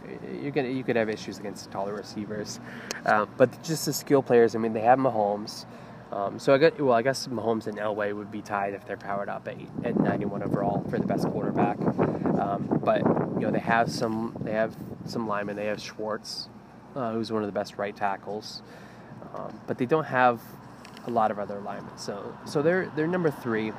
you're 0.43 0.51
gonna 0.51 0.69
you 0.69 0.85
could 0.85 0.97
have 0.97 1.09
issues 1.09 1.39
against 1.39 1.71
taller 1.71 1.95
receivers, 1.95 2.61
uh, 3.07 3.27
but 3.37 3.63
just 3.63 3.87
the 3.87 3.93
skill 3.93 4.23
players. 4.23 4.55
I 4.55 4.59
mean, 4.59 4.73
they 4.73 4.81
have 4.81 4.99
Mahomes. 4.99 5.65
Um, 6.13 6.39
so 6.39 6.55
I 6.55 6.59
got 6.59 6.81
well, 6.81 6.95
I 6.95 7.03
guess 7.03 7.27
Mahomes 7.27 7.67
and 7.67 7.79
Elway 7.79 8.15
would 8.15 8.31
be 8.31 8.43
tied 8.43 8.75
if 8.75 8.87
they're 8.87 8.97
powered 8.97 9.29
up 9.29 9.49
at, 9.49 9.57
at 9.85 9.99
91 9.99 10.43
overall 10.43 10.85
for 10.89 10.99
the 10.99 11.07
best 11.07 11.27
quarterback. 11.27 11.79
Um, 12.39 12.81
but 12.85 12.99
you 13.35 13.41
know 13.41 13.51
they 13.51 13.59
have 13.59 13.91
some 13.91 14.37
they 14.41 14.53
have 14.53 14.77
some 15.05 15.27
linemen. 15.27 15.57
They 15.57 15.67
have 15.67 15.81
Schwartz, 15.81 16.49
uh, 16.97 17.13
who's 17.13 17.31
one 17.31 17.43
of 17.43 17.47
the 17.47 17.53
best 17.53 17.79
right 17.79 17.95
tackles, 17.95 18.63
um, 19.35 19.61
but 19.67 19.79
they 19.79 19.87
don't 19.87 20.05
have 20.05 20.41
a 21.07 21.11
lot 21.11 21.31
of 21.31 21.39
other 21.39 21.61
linemen. 21.61 21.97
So 21.97 22.37
so 22.45 22.63
they're 22.63 22.91
they're 22.97 23.07
number 23.07 23.31
three. 23.31 23.73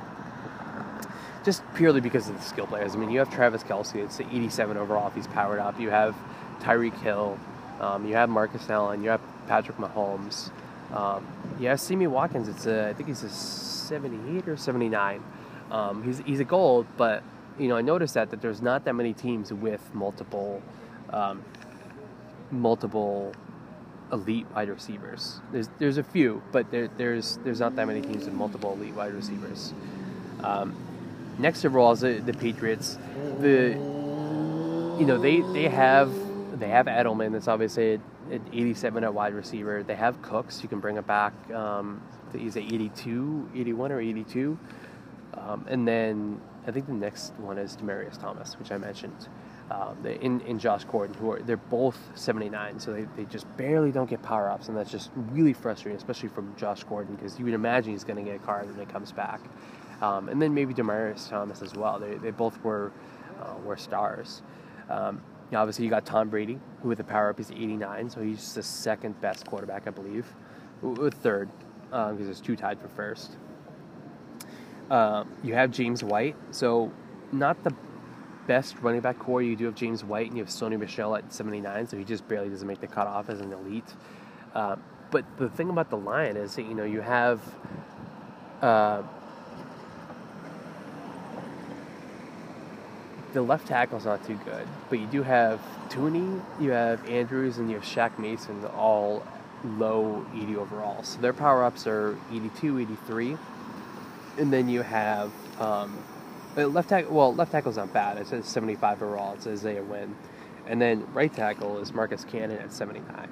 Just 1.44 1.62
purely 1.74 2.00
because 2.00 2.28
of 2.28 2.36
the 2.36 2.42
skill 2.42 2.66
players. 2.66 2.94
I 2.94 2.98
mean, 2.98 3.10
you 3.10 3.20
have 3.20 3.32
Travis 3.32 3.62
Kelce, 3.62 4.04
It's 4.04 4.18
the 4.18 4.26
87 4.26 4.76
overall 4.76 5.08
if 5.08 5.14
he's 5.14 5.28
powered 5.28 5.60
up. 5.60 5.80
You 5.80 5.88
have 5.88 6.14
Tyreek 6.60 7.00
Hill. 7.00 7.38
Um, 7.80 8.06
you 8.06 8.14
have 8.16 8.28
Marcus 8.28 8.68
Allen. 8.68 9.02
You 9.02 9.10
have 9.10 9.20
Patrick 9.46 9.78
Mahomes. 9.78 10.50
Um, 10.92 11.26
yeah, 11.58 11.76
Sammy 11.76 12.06
Watkins. 12.06 12.48
It's 12.48 12.66
a, 12.66 12.88
I 12.88 12.92
think 12.92 13.08
he's 13.08 13.22
a 13.22 13.30
78 13.30 14.48
or 14.48 14.56
79. 14.56 15.22
Um, 15.70 16.02
he's 16.02 16.18
he's 16.20 16.40
a 16.40 16.44
gold, 16.44 16.86
but 16.96 17.22
you 17.58 17.68
know 17.68 17.76
I 17.76 17.82
noticed 17.82 18.14
that 18.14 18.30
that 18.30 18.40
there's 18.40 18.62
not 18.62 18.84
that 18.84 18.94
many 18.94 19.12
teams 19.12 19.52
with 19.52 19.82
multiple 19.94 20.62
um, 21.12 21.42
multiple 22.50 23.32
elite 24.12 24.46
wide 24.54 24.68
receivers. 24.68 25.40
There's 25.52 25.68
there's 25.78 25.98
a 25.98 26.02
few, 26.02 26.42
but 26.52 26.70
there, 26.70 26.88
there's 26.96 27.38
there's 27.44 27.60
not 27.60 27.76
that 27.76 27.86
many 27.86 28.00
teams 28.00 28.24
with 28.24 28.34
multiple 28.34 28.72
elite 28.72 28.94
wide 28.94 29.12
receivers. 29.12 29.72
Um, 30.42 30.74
next 31.38 31.64
overall 31.64 31.92
is 31.92 32.00
the, 32.00 32.20
the 32.20 32.34
Patriots. 32.34 32.98
The 33.40 33.70
you 34.98 35.06
know 35.06 35.18
they 35.18 35.40
they 35.52 35.68
have 35.68 36.12
they 36.58 36.68
have 36.68 36.86
Edelman. 36.86 37.32
That's 37.32 37.48
obviously 37.48 38.00
an 38.30 38.42
87 38.52 39.04
at 39.04 39.14
wide 39.14 39.34
receiver. 39.34 39.82
They 39.82 39.94
have 39.94 40.20
Cooks. 40.22 40.62
You 40.62 40.68
can 40.68 40.80
bring 40.80 40.96
it 40.96 41.06
back. 41.06 41.32
Um, 41.52 42.02
he's 42.36 42.56
at 42.56 42.64
82, 42.64 43.50
81 43.54 43.92
or 43.92 44.00
82. 44.00 44.58
Um, 45.34 45.64
and 45.68 45.86
then 45.86 46.40
I 46.66 46.70
think 46.70 46.86
the 46.86 46.92
next 46.92 47.32
one 47.34 47.58
is 47.58 47.76
Demaryius 47.76 48.20
Thomas, 48.20 48.58
which 48.58 48.72
I 48.72 48.78
mentioned. 48.78 49.28
Um, 49.70 50.06
in, 50.06 50.40
in 50.42 50.58
Josh 50.58 50.84
Gordon, 50.84 51.14
who 51.16 51.32
are 51.32 51.40
they're 51.40 51.58
both 51.58 51.98
79, 52.14 52.80
so 52.80 52.90
they, 52.90 53.06
they 53.16 53.24
just 53.26 53.46
barely 53.58 53.92
don't 53.92 54.08
get 54.08 54.22
power 54.22 54.50
ups, 54.50 54.68
and 54.68 54.76
that's 54.76 54.90
just 54.90 55.10
really 55.14 55.52
frustrating, 55.52 55.98
especially 55.98 56.30
from 56.30 56.56
Josh 56.56 56.84
Gordon, 56.84 57.16
because 57.16 57.38
you 57.38 57.44
would 57.44 57.52
imagine 57.52 57.92
he's 57.92 58.04
going 58.04 58.16
to 58.16 58.22
get 58.22 58.36
a 58.36 58.44
card 58.44 58.66
when 58.66 58.78
he 58.78 58.90
comes 58.90 59.12
back. 59.12 59.40
Um, 60.00 60.30
and 60.30 60.40
then 60.40 60.54
maybe 60.54 60.72
Demaryius 60.72 61.28
Thomas 61.28 61.60
as 61.60 61.74
well. 61.74 61.98
They, 61.98 62.14
they 62.14 62.30
both 62.30 62.62
were 62.64 62.92
uh, 63.42 63.54
were 63.64 63.76
stars. 63.76 64.42
Um, 64.88 65.20
obviously, 65.54 65.84
you 65.84 65.90
got 65.90 66.06
Tom 66.06 66.28
Brady, 66.28 66.58
who 66.82 66.88
with 66.88 66.98
the 66.98 67.04
power 67.04 67.30
up 67.30 67.40
is 67.40 67.50
89, 67.50 68.10
so 68.10 68.22
he's 68.22 68.54
the 68.54 68.62
second 68.62 69.20
best 69.20 69.46
quarterback, 69.46 69.86
I 69.86 69.90
believe, 69.90 70.26
with 70.82 71.14
third, 71.14 71.50
because 71.90 72.10
um, 72.12 72.24
there's 72.24 72.40
two 72.40 72.56
tied 72.56 72.80
for 72.80 72.88
first. 72.88 73.36
Um, 74.90 75.30
you 75.42 75.54
have 75.54 75.70
James 75.70 76.02
White, 76.02 76.36
so 76.50 76.90
not 77.32 77.62
the 77.62 77.74
best 78.48 78.74
running 78.80 79.00
back 79.00 79.20
core. 79.20 79.40
You 79.42 79.54
do 79.54 79.66
have 79.66 79.76
James 79.76 80.02
White, 80.02 80.26
and 80.26 80.36
you 80.36 80.42
have 80.42 80.52
Sony 80.52 80.76
Michel 80.76 81.14
at 81.14 81.32
79, 81.32 81.86
so 81.86 81.96
he 81.96 82.02
just 82.02 82.26
barely 82.26 82.48
doesn't 82.48 82.66
make 82.66 82.80
the 82.80 82.88
cutoff 82.88 83.28
as 83.28 83.40
an 83.40 83.52
elite. 83.52 83.94
Uh, 84.54 84.74
but 85.12 85.24
the 85.36 85.48
thing 85.48 85.68
about 85.68 85.90
the 85.90 85.96
line 85.96 86.36
is 86.36 86.56
that 86.56 86.62
you 86.62 86.74
know 86.74 86.84
you 86.84 87.00
have. 87.00 87.40
Uh, 88.60 89.02
the 93.34 93.42
left 93.42 93.68
tackle's 93.68 94.06
not 94.06 94.26
too 94.26 94.40
good, 94.44 94.66
but 94.88 94.98
you 94.98 95.06
do 95.06 95.22
have 95.22 95.60
Thuney, 95.90 96.42
you 96.58 96.70
have 96.70 97.06
Andrews, 97.08 97.58
and 97.58 97.68
you 97.68 97.76
have 97.76 97.84
Shaq 97.84 98.18
Mason 98.18 98.64
all 98.66 99.22
low 99.64 100.26
80 100.34 100.56
overall. 100.56 101.02
So 101.02 101.20
their 101.20 101.34
power 101.34 101.62
ups 101.62 101.86
are 101.86 102.18
82, 102.32 102.80
83. 102.80 103.36
And 104.38 104.52
then 104.52 104.68
you 104.68 104.82
have 104.82 105.30
um, 105.60 105.98
left 106.64 106.88
tackle. 106.88 107.14
Well, 107.14 107.34
left 107.34 107.52
tackle's 107.52 107.76
not 107.76 107.92
bad. 107.92 108.18
It's 108.18 108.30
says 108.30 108.46
75 108.46 109.02
overall. 109.02 109.34
It's 109.34 109.46
Isaiah 109.46 109.82
Wynn. 109.82 110.16
And 110.66 110.80
then 110.80 111.06
right 111.12 111.32
tackle 111.32 111.78
is 111.78 111.92
Marcus 111.92 112.24
Cannon 112.24 112.58
at 112.58 112.72
79. 112.72 113.28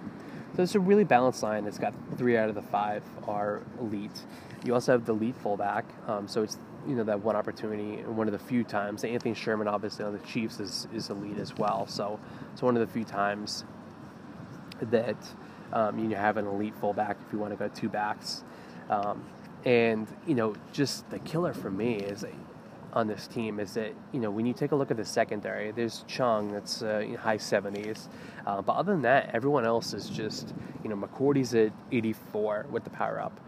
So 0.57 0.62
it's 0.62 0.75
a 0.75 0.81
really 0.81 1.05
balanced 1.05 1.43
line. 1.43 1.67
It's 1.67 1.79
got 1.79 1.93
three 2.17 2.37
out 2.39 2.49
of 2.49 2.55
the 2.55 2.62
five 2.62 3.03
are 3.29 3.62
elite. 3.79 4.25
You 4.65 4.73
also 4.73 4.93
have 4.93 5.05
the 5.05 5.12
elite 5.12 5.37
fullback. 5.37 5.85
Um, 6.07 6.27
so 6.27 6.43
it's 6.43 6.57
you 6.89 6.95
know 6.95 7.05
that 7.05 7.21
one 7.21 7.37
opportunity 7.37 7.99
and 7.99 8.17
one 8.17 8.27
of 8.27 8.33
the 8.33 8.39
few 8.39 8.65
times. 8.65 9.05
Anthony 9.05 9.35
Sherman, 9.35 9.69
obviously 9.69 10.05
on 10.05 10.12
the 10.12 10.19
Chiefs, 10.21 10.59
is 10.59 10.89
is 10.95 11.11
elite 11.11 11.39
as 11.39 11.55
well. 11.57 11.87
So 11.87 12.19
it's 12.53 12.62
one 12.62 12.75
of 12.75 12.87
the 12.87 12.93
few 12.93 13.05
times 13.05 13.65
that 14.81 15.17
um, 15.75 15.99
you 15.99 16.17
have 16.17 16.39
an 16.39 16.47
elite 16.47 16.75
fullback 16.81 17.19
if 17.27 17.33
you 17.33 17.39
want 17.39 17.53
to 17.53 17.57
go 17.57 17.69
two 17.69 17.91
backs. 17.91 18.43
Um, 18.89 19.25
and 19.67 20.07
you 20.27 20.35
know, 20.35 20.55
just 20.73 21.11
the 21.11 21.19
killer 21.19 21.53
for 21.53 21.71
me 21.71 21.97
is 21.97 22.25
on 22.97 23.07
this 23.07 23.27
team 23.27 23.61
is 23.61 23.75
that 23.75 23.93
you 24.13 24.19
know 24.19 24.31
when 24.31 24.47
you 24.47 24.55
take 24.55 24.73
a 24.73 24.75
look 24.75 24.91
at 24.91 24.97
the 24.97 25.05
secondary, 25.05 25.71
there's 25.71 26.03
Chung 26.09 26.51
that's 26.51 26.83
uh, 26.83 27.07
high 27.21 27.37
70s, 27.37 28.09
uh, 28.47 28.63
but 28.63 28.73
other 28.75 28.93
than 28.93 29.03
that, 29.03 29.31
everyone 29.35 29.67
else 29.67 29.93
is 29.93 30.09
just 30.09 30.55
you 30.83 30.89
know 30.89 30.97
McCourty's 30.97 31.55
at 31.55 31.73
84 31.93 32.67
with 32.71 32.85
the 32.85 32.91
power 32.91 33.21
up. 33.21 33.39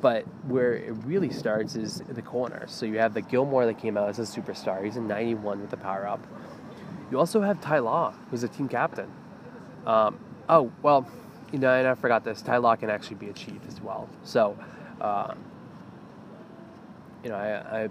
But 0.00 0.24
where 0.46 0.74
it 0.74 0.92
really 1.04 1.30
starts 1.30 1.74
is 1.74 2.02
the 2.08 2.22
corner. 2.22 2.66
So 2.68 2.86
you 2.86 2.98
have 2.98 3.14
the 3.14 3.22
Gilmore 3.22 3.66
that 3.66 3.78
came 3.78 3.96
out 3.96 4.08
as 4.08 4.20
a 4.20 4.22
superstar. 4.22 4.84
He's 4.84 4.96
in 4.96 5.08
91 5.08 5.60
with 5.60 5.70
the 5.70 5.76
power 5.76 6.06
up. 6.06 6.24
You 7.10 7.18
also 7.18 7.40
have 7.40 7.60
Ty 7.60 7.80
Law, 7.80 8.14
who's 8.30 8.44
a 8.44 8.48
team 8.48 8.68
captain. 8.68 9.10
Um, 9.86 10.20
oh, 10.48 10.70
well, 10.82 11.10
you 11.50 11.58
know, 11.58 11.72
and 11.72 11.88
I 11.88 11.94
forgot 11.94 12.22
this. 12.22 12.42
Ty 12.42 12.58
Law 12.58 12.76
can 12.76 12.90
actually 12.90 13.16
be 13.16 13.28
a 13.28 13.32
chief 13.32 13.60
as 13.66 13.80
well. 13.80 14.08
So, 14.22 14.56
uh, 15.00 15.34
you 17.24 17.30
know, 17.30 17.36
I, 17.36 17.84
I, 17.84 17.88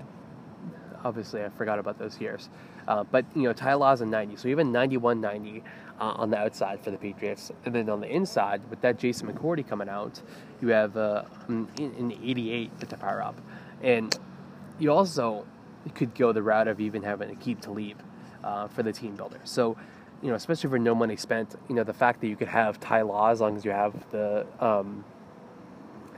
obviously 1.03 1.43
I 1.43 1.49
forgot 1.49 1.79
about 1.79 1.99
those 1.99 2.19
years. 2.19 2.49
Uh, 2.87 3.03
but, 3.03 3.25
you 3.35 3.43
know, 3.43 3.53
Ty 3.53 3.73
Law's 3.73 4.01
a 4.01 4.05
90. 4.05 4.37
So 4.37 4.47
even 4.47 4.67
have 4.67 4.73
91 4.73 5.21
90 5.21 5.63
uh, 5.99 6.03
on 6.03 6.29
the 6.29 6.37
outside 6.37 6.83
for 6.83 6.91
the 6.91 6.97
Patriots. 6.97 7.51
And 7.65 7.73
then 7.73 7.89
on 7.89 8.01
the 8.01 8.07
inside, 8.07 8.61
with 8.69 8.81
that 8.81 8.97
Jason 8.97 9.31
McCourty 9.31 9.67
coming 9.67 9.89
out, 9.89 10.21
you 10.61 10.69
have 10.69 10.95
uh, 10.95 11.23
an 11.47 12.13
88 12.23 12.71
at 12.81 12.89
the 12.89 12.97
power 12.97 13.21
up. 13.21 13.39
And 13.81 14.17
you 14.79 14.91
also 14.91 15.45
could 15.95 16.15
go 16.15 16.31
the 16.31 16.43
route 16.43 16.67
of 16.67 16.79
even 16.79 17.03
having 17.03 17.35
Aqib 17.35 17.61
Talib 17.61 18.01
uh, 18.43 18.67
for 18.67 18.83
the 18.83 18.91
team 18.91 19.15
builder. 19.15 19.39
So, 19.43 19.77
you 20.21 20.29
know, 20.29 20.35
especially 20.35 20.69
for 20.69 20.79
no 20.79 20.95
money 20.95 21.15
spent, 21.15 21.55
you 21.67 21.75
know, 21.75 21.83
the 21.83 21.93
fact 21.93 22.21
that 22.21 22.27
you 22.27 22.35
could 22.35 22.47
have 22.47 22.79
Ty 22.79 23.03
Law 23.03 23.29
as 23.29 23.41
long 23.41 23.55
as 23.55 23.65
you 23.65 23.71
have 23.71 23.93
the 24.11 24.45
um, 24.59 25.03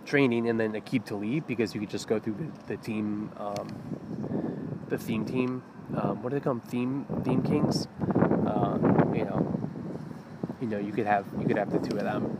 training 0.05 0.49
and 0.49 0.59
then 0.59 0.73
Aqib 0.73 1.05
Talib 1.05 1.45
because 1.47 1.73
you 1.73 1.81
could 1.81 1.89
just 1.89 2.07
go 2.07 2.19
through 2.19 2.35
the, 2.35 2.75
the 2.75 2.77
team, 2.77 3.31
um, 3.37 3.67
the 4.89 4.97
theme 4.97 5.25
team. 5.25 5.63
Um, 5.95 6.21
what 6.21 6.29
do 6.29 6.35
they 6.35 6.43
call 6.43 6.55
them? 6.55 6.61
Theme 6.61 7.05
theme 7.23 7.41
kings. 7.41 7.87
Uh, 8.01 8.77
you 9.13 9.25
know, 9.25 9.59
you 10.61 10.67
know, 10.67 10.77
you 10.77 10.91
could 10.91 11.05
have 11.05 11.25
you 11.39 11.45
could 11.45 11.57
have 11.57 11.71
the 11.71 11.79
two 11.79 11.97
of 11.97 12.03
them 12.03 12.39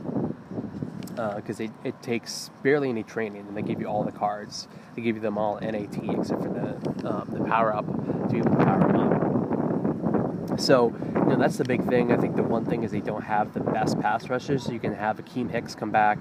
because 1.36 1.60
uh, 1.60 1.66
it, 1.66 1.72
it 1.84 2.02
takes 2.02 2.50
barely 2.64 2.90
any 2.90 3.04
training, 3.04 3.46
and 3.48 3.58
they 3.58 3.62
give 3.62 3.80
you 3.80 3.88
all 3.88 4.04
the 4.04 4.12
cards. 4.12 4.68
They 4.96 5.02
give 5.02 5.16
you 5.16 5.22
them 5.22 5.38
all 5.38 5.60
NAT 5.60 5.98
except 6.10 6.42
for 6.42 6.50
the 6.50 7.10
um, 7.10 7.30
the 7.32 7.44
power 7.46 7.76
up 7.76 7.86
to 7.86 8.28
be 8.30 8.38
able 8.40 8.52
to 8.52 8.66
power 8.66 8.96
up. 8.96 10.60
So 10.60 10.94
you 11.16 11.26
know 11.26 11.38
that's 11.38 11.58
the 11.58 11.66
big 11.66 11.88
thing. 11.88 12.12
I 12.12 12.18
think 12.18 12.36
the 12.36 12.44
one 12.44 12.66
thing 12.66 12.84
is 12.84 12.92
they 12.92 13.02
don't 13.02 13.24
have 13.24 13.54
the 13.54 13.60
best 13.60 14.00
pass 14.00 14.30
rushers. 14.30 14.64
So 14.64 14.72
you 14.72 14.80
can 14.80 14.94
have 14.94 15.18
Akiem 15.18 15.50
Hicks 15.50 15.76
come 15.76 15.92
back. 15.92 16.20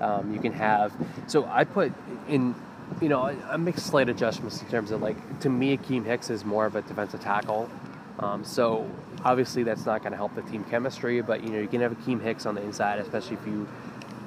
Um, 0.00 0.32
you 0.32 0.40
can 0.40 0.52
have 0.52 0.92
so 1.26 1.44
I 1.46 1.64
put 1.64 1.92
in 2.28 2.54
you 3.00 3.08
know 3.08 3.22
I, 3.22 3.56
make 3.56 3.78
slight 3.78 4.08
adjustments 4.08 4.60
in 4.62 4.68
terms 4.68 4.90
of 4.90 5.02
like 5.02 5.40
to 5.40 5.48
me 5.48 5.76
Akiem 5.76 6.04
Hicks 6.04 6.30
is 6.30 6.44
more 6.44 6.66
of 6.66 6.76
a 6.76 6.82
defensive 6.82 7.20
tackle. 7.20 7.70
Um, 8.18 8.44
so 8.44 8.90
obviously 9.24 9.62
that's 9.62 9.86
not 9.86 10.02
going 10.02 10.10
to 10.10 10.16
help 10.16 10.34
the 10.34 10.42
team 10.42 10.64
chemistry, 10.64 11.20
but 11.20 11.42
you 11.42 11.50
know 11.50 11.60
you 11.60 11.68
can 11.68 11.80
have 11.80 11.92
Akiem 11.92 12.22
Hicks 12.22 12.46
on 12.46 12.54
the 12.54 12.62
inside, 12.62 12.98
especially 12.98 13.36
if 13.36 13.46
you 13.46 13.68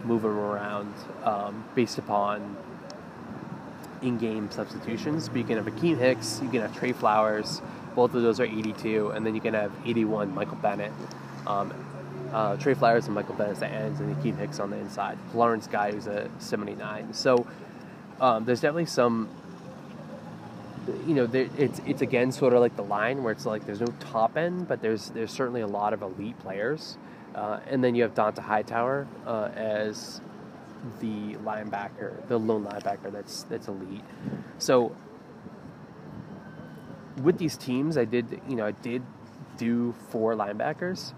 move 0.04 0.24
him 0.24 0.38
around 0.38 0.94
um, 1.24 1.64
based 1.76 1.98
upon 1.98 2.56
in-game 4.02 4.50
substitutions. 4.52 5.30
But 5.30 5.38
you 5.38 5.44
can 5.44 5.58
have 5.58 5.66
Akiem 5.66 5.98
Hicks, 5.98 6.40
you 6.42 6.50
can 6.50 6.62
have 6.62 6.76
Trey 6.78 6.94
Flowers. 6.94 7.62
Both 7.96 8.16
of 8.16 8.22
those 8.22 8.40
are 8.40 8.46
82, 8.46 9.10
and 9.10 9.26
then 9.26 9.36
you 9.36 9.42
can 9.42 9.54
have 9.54 9.72
81 9.86 10.34
Michael 10.34 10.56
Bennett. 10.58 10.94
Um, 11.46 11.74
uh, 12.32 12.56
Trey 12.56 12.74
Flowers 12.74 13.08
and 13.08 13.16
Michael 13.16 13.36
Bennett 13.36 13.62
at 13.62 13.72
ends, 13.72 14.00
and 14.00 14.16
Akiem 14.16 14.38
Hicks 14.38 14.60
on 14.60 14.70
the 14.70 14.78
inside. 14.78 15.18
Lawrence 15.34 15.68
Guy 15.68 15.92
who's 15.92 16.08
a 16.08 16.30
79. 16.40 17.14
So 17.14 17.46
um, 18.22 18.46
there's 18.46 18.62
definitely 18.62 18.86
some. 18.86 19.28
You 21.06 21.14
know, 21.14 21.28
there, 21.28 21.48
it's 21.58 21.82
it's 21.86 22.02
again 22.02 22.32
sort 22.32 22.54
of 22.54 22.60
like 22.60 22.76
the 22.76 22.84
line 22.84 23.24
where 23.24 23.34
it's 23.34 23.46
like 23.46 23.66
there's 23.66 23.82
no 23.82 23.94
top 24.00 24.38
end, 24.38 24.68
but 24.68 24.82
there's 24.82 25.10
there's 25.10 25.32
certainly 25.32 25.62
a 25.62 25.68
lot 25.68 25.94
of 25.94 26.02
elite 26.02 26.40
players, 26.40 26.98
uh, 27.36 27.60
and 27.68 27.84
then 27.84 27.96
you 27.96 28.04
have 28.04 28.14
Dont'a 28.14 28.40
Hightower 28.40 29.08
uh, 29.26 29.50
as 29.56 30.22
the 31.00 31.36
linebacker, 31.44 32.28
the 32.28 32.38
lone 32.38 32.66
linebacker 32.66 33.12
that's 33.12 33.44
that's 33.44 33.68
elite. 33.68 34.04
So 34.58 34.96
with 37.22 37.38
these 37.38 37.58
teams, 37.58 37.98
I 37.98 38.06
did 38.06 38.42
you 38.48 38.56
know 38.56 38.66
I 38.66 38.72
did 38.72 39.04
do 39.58 39.94
four 40.10 40.36
linebackers. 40.36 41.14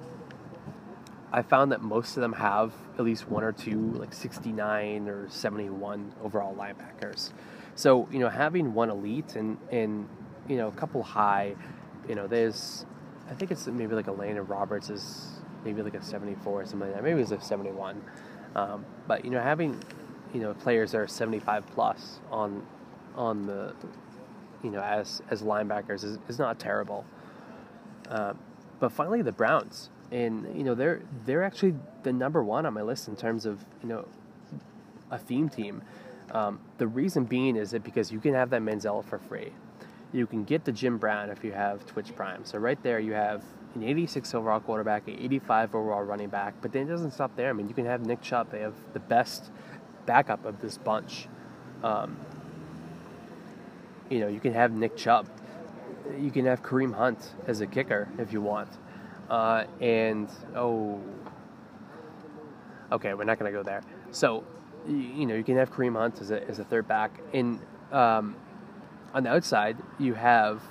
I 1.34 1.42
found 1.42 1.72
that 1.72 1.82
most 1.82 2.16
of 2.16 2.22
them 2.22 2.34
have 2.34 2.72
at 2.98 3.04
least 3.04 3.28
one 3.28 3.44
or 3.44 3.52
two 3.52 3.92
like 3.94 4.14
69 4.14 5.10
or 5.10 5.28
71 5.30 6.14
overall 6.24 6.56
linebackers. 6.56 7.32
So 7.76 8.08
you 8.12 8.20
know 8.20 8.30
having 8.30 8.74
one 8.74 8.90
elite 8.90 9.36
and 9.36 9.58
and 9.72 10.08
you 10.48 10.58
know 10.58 10.68
a 10.68 10.72
couple 10.72 11.02
high, 11.02 11.56
you 12.08 12.16
know 12.16 12.28
there's 12.28 12.86
I 13.30 13.34
think 13.34 13.52
it's 13.52 13.68
maybe 13.68 13.96
like 13.96 14.06
Elandon 14.06 14.48
Roberts 14.48 14.90
is 14.90 15.42
maybe 15.64 15.82
like 15.82 15.96
a 15.96 16.04
74 16.04 16.62
or 16.62 16.66
something 16.66 16.82
like 16.82 16.96
that. 16.96 17.04
Maybe 17.04 17.22
it's 17.22 17.32
a 17.32 17.40
71. 17.40 18.02
Um, 18.56 18.86
but 19.08 19.26
you 19.26 19.32
know, 19.32 19.42
having 19.42 19.82
you 20.34 20.42
know 20.42 20.54
players 20.54 20.92
that 20.92 21.00
are 21.00 21.08
75 21.08 21.66
plus 21.68 22.20
on 22.32 22.66
on 23.16 23.46
the 23.46 23.74
you 24.64 24.70
know 24.70 24.82
as 24.82 25.22
as 25.30 25.42
linebackers 25.42 26.04
is, 26.04 26.20
is 26.28 26.40
not 26.40 26.60
terrible. 26.60 27.06
Uh, 28.10 28.34
but 28.80 28.92
finally, 28.92 29.22
the 29.22 29.32
Browns, 29.32 29.90
and 30.12 30.56
you 30.56 30.64
know 30.64 30.76
they're 30.76 31.02
they're 31.26 31.44
actually 31.44 31.76
the 32.04 32.14
number 32.14 32.44
one 32.44 32.66
on 32.66 32.74
my 32.74 32.82
list 32.82 33.08
in 33.08 33.16
terms 33.16 33.46
of 33.46 33.64
you 33.82 33.90
know 33.90 34.06
a 35.12 35.18
theme 35.18 35.50
team. 35.50 35.82
Um, 36.32 36.60
the 36.78 36.88
reason 36.88 37.26
being 37.26 37.56
is 37.56 37.72
that 37.72 37.84
because 37.84 38.12
you 38.12 38.20
can 38.20 38.34
have 38.34 38.50
that 38.50 38.62
Manziel 38.62 39.04
for 39.06 39.20
free. 39.20 39.52
You 40.12 40.28
can 40.28 40.44
get 40.44 40.66
the 40.66 40.72
Jim 40.72 40.98
Brown 40.98 41.30
if 41.30 41.44
you 41.44 41.52
have 41.52 41.86
Twitch 41.86 42.16
Prime. 42.16 42.46
So 42.46 42.58
right 42.58 42.82
there, 42.84 43.00
you 43.00 43.14
have 43.14 43.44
an 43.76 43.84
86 43.84 44.34
overall 44.36 44.60
quarterback, 44.60 45.08
an 45.08 45.16
85 45.20 45.76
overall 45.76 46.04
running 46.04 46.30
back. 46.30 46.56
But 46.62 46.72
then 46.72 46.84
it 46.84 46.90
doesn't 46.90 47.12
stop 47.12 47.36
there. 47.36 47.50
I 47.50 47.54
mean, 47.54 47.68
you 47.68 47.74
can 47.74 47.86
have 47.86 48.06
Nick 48.06 48.22
Chubb. 48.22 48.52
They 48.52 48.60
have 48.60 48.76
the 48.94 49.00
best 49.00 49.52
backup 50.06 50.46
of 50.46 50.62
this 50.62 50.78
bunch. 50.78 51.28
Um, 51.84 52.18
you 54.10 54.20
know, 54.20 54.28
you 54.28 54.40
can 54.40 54.54
have 54.54 54.72
Nick 54.72 54.96
Chubb. 54.96 55.28
You 56.20 56.30
can 56.30 56.46
have 56.46 56.62
Kareem 56.62 56.94
Hunt 56.94 57.34
as 57.48 57.62
a 57.62 57.68
kicker 57.68 58.08
if 58.18 58.32
you 58.34 58.42
want. 58.42 58.70
Uh, 59.30 59.66
and, 59.82 60.30
oh, 60.56 61.02
okay, 62.92 63.14
we're 63.14 63.24
not 63.24 63.40
going 63.40 63.52
to 63.52 63.58
go 63.58 63.64
there. 63.64 63.82
So, 64.12 64.44
you 64.88 65.26
know, 65.26 65.36
you 65.36 65.44
can 65.44 65.58
have 65.58 65.72
Kareem 65.72 65.98
Hunt 65.98 66.22
as 66.22 66.32
a, 66.32 66.48
as 66.48 66.60
a 66.60 66.64
third 66.64 66.88
back. 66.88 67.12
And 67.34 67.60
um, 67.92 68.36
on 69.14 69.24
the 69.24 69.30
outside, 69.30 69.78
you 70.00 70.14
have 70.14 70.62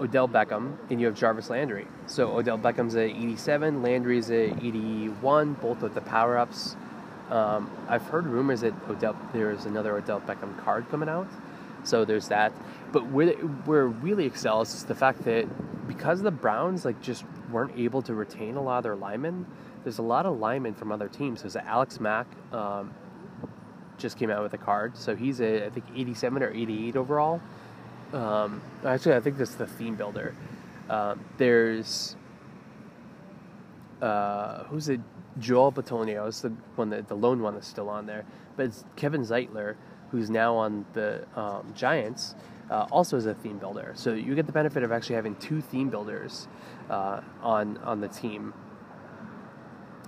Odell 0.00 0.28
Beckham 0.28 0.76
and 0.90 1.00
you 1.00 1.06
have 1.06 1.14
Jarvis 1.14 1.50
Landry. 1.50 1.86
So 2.06 2.36
Odell 2.36 2.58
Beckham's 2.58 2.96
at 2.96 3.10
87, 3.10 3.82
Landry's 3.82 4.30
at 4.30 4.62
81, 4.62 5.54
both 5.54 5.82
with 5.82 5.94
the 5.94 6.00
power 6.00 6.36
ups. 6.38 6.76
Um, 7.30 7.70
I've 7.88 8.02
heard 8.02 8.26
rumors 8.26 8.60
that 8.60 8.74
Odell 8.88 9.16
there's 9.32 9.64
another 9.64 9.96
Odell 9.96 10.20
Beckham 10.20 10.62
card 10.62 10.88
coming 10.90 11.08
out, 11.08 11.28
so 11.82 12.04
there's 12.04 12.28
that. 12.28 12.52
But 12.92 13.06
where 13.06 13.32
where 13.64 13.86
really 13.86 14.26
excels 14.26 14.74
is 14.74 14.84
the 14.84 14.94
fact 14.94 15.24
that 15.24 15.46
because 15.88 16.20
the 16.20 16.30
Browns 16.30 16.84
like 16.84 17.00
just 17.00 17.24
weren't 17.54 17.78
able 17.78 18.02
to 18.02 18.14
retain 18.14 18.56
a 18.56 18.62
lot 18.62 18.78
of 18.78 18.82
their 18.82 18.96
linemen, 18.96 19.46
there's 19.84 19.98
a 19.98 20.02
lot 20.02 20.26
of 20.26 20.38
linemen 20.38 20.74
from 20.74 20.90
other 20.90 21.08
teams. 21.08 21.42
There's 21.42 21.56
Alex 21.56 22.00
Mack, 22.00 22.26
um, 22.52 22.92
just 23.96 24.18
came 24.18 24.30
out 24.30 24.42
with 24.42 24.54
a 24.54 24.58
card, 24.58 24.96
so 24.96 25.14
he's 25.14 25.40
a 25.40 25.66
I 25.66 25.70
think 25.70 25.86
87 25.94 26.42
or 26.42 26.50
88 26.50 26.96
overall. 26.96 27.40
Um, 28.12 28.60
actually, 28.84 29.14
I 29.14 29.20
think 29.20 29.38
that's 29.38 29.54
the 29.54 29.66
theme 29.66 29.94
builder. 29.94 30.34
Um, 30.90 31.24
there's 31.38 32.16
uh, 34.02 34.64
who's 34.64 34.88
it? 34.88 35.00
Joel 35.40 35.72
Bitonio 35.72 36.28
is 36.28 36.42
the 36.42 36.50
one 36.76 36.90
that 36.90 37.08
the 37.08 37.16
lone 37.16 37.42
one 37.42 37.54
that's 37.54 37.66
still 37.66 37.88
on 37.88 38.06
there, 38.06 38.24
but 38.56 38.66
it's 38.66 38.84
Kevin 38.96 39.22
Zeitler, 39.22 39.76
who's 40.10 40.30
now 40.30 40.54
on 40.56 40.84
the 40.92 41.26
um, 41.36 41.72
Giants, 41.74 42.34
uh, 42.70 42.86
also 42.90 43.16
is 43.16 43.26
a 43.26 43.34
theme 43.34 43.58
builder. 43.58 43.92
So 43.94 44.14
you 44.14 44.34
get 44.34 44.46
the 44.46 44.52
benefit 44.52 44.82
of 44.82 44.92
actually 44.92 45.16
having 45.16 45.36
two 45.36 45.60
theme 45.60 45.90
builders 45.90 46.48
uh, 46.88 47.20
on 47.42 47.78
on 47.78 48.00
the 48.00 48.08
team, 48.08 48.54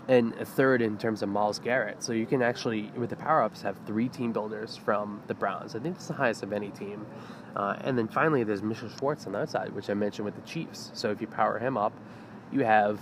and 0.09 0.35
a 0.35 0.44
third 0.44 0.82
in 0.82 0.96
terms 0.98 1.22
of 1.22 1.28
Myles 1.28 1.59
Garrett. 1.59 2.02
So 2.02 2.12
you 2.12 2.26
can 2.26 2.42
actually, 2.42 2.90
with 2.96 3.11
the 3.11 3.16
power 3.16 3.42
ups, 3.42 3.62
have 3.62 3.76
three 3.87 4.09
team 4.09 4.32
builders 4.32 4.76
from 4.76 5.22
the 5.26 5.35
Browns. 5.35 5.74
I 5.74 5.80
think 5.80 5.96
it's 5.96 6.06
the 6.06 6.14
highest 6.14 6.42
of 6.42 6.52
any 6.52 6.70
team. 6.70 7.06
Uh, 7.54 7.76
and 7.80 7.96
then 7.96 8.06
finally, 8.06 8.44
there's 8.44 8.62
Mitchell 8.62 8.90
Schwartz 8.98 9.26
on 9.26 9.32
that 9.32 9.50
side, 9.50 9.72
which 9.74 9.88
I 9.90 9.94
mentioned 9.94 10.26
with 10.26 10.35
the 10.35 10.42
Chiefs. 10.42 10.90
So 10.94 11.11
if 11.11 11.20
you 11.20 11.26
power 11.26 11.59
him 11.59 11.76
up, 11.76 11.92
you 12.52 12.61
have 12.61 13.00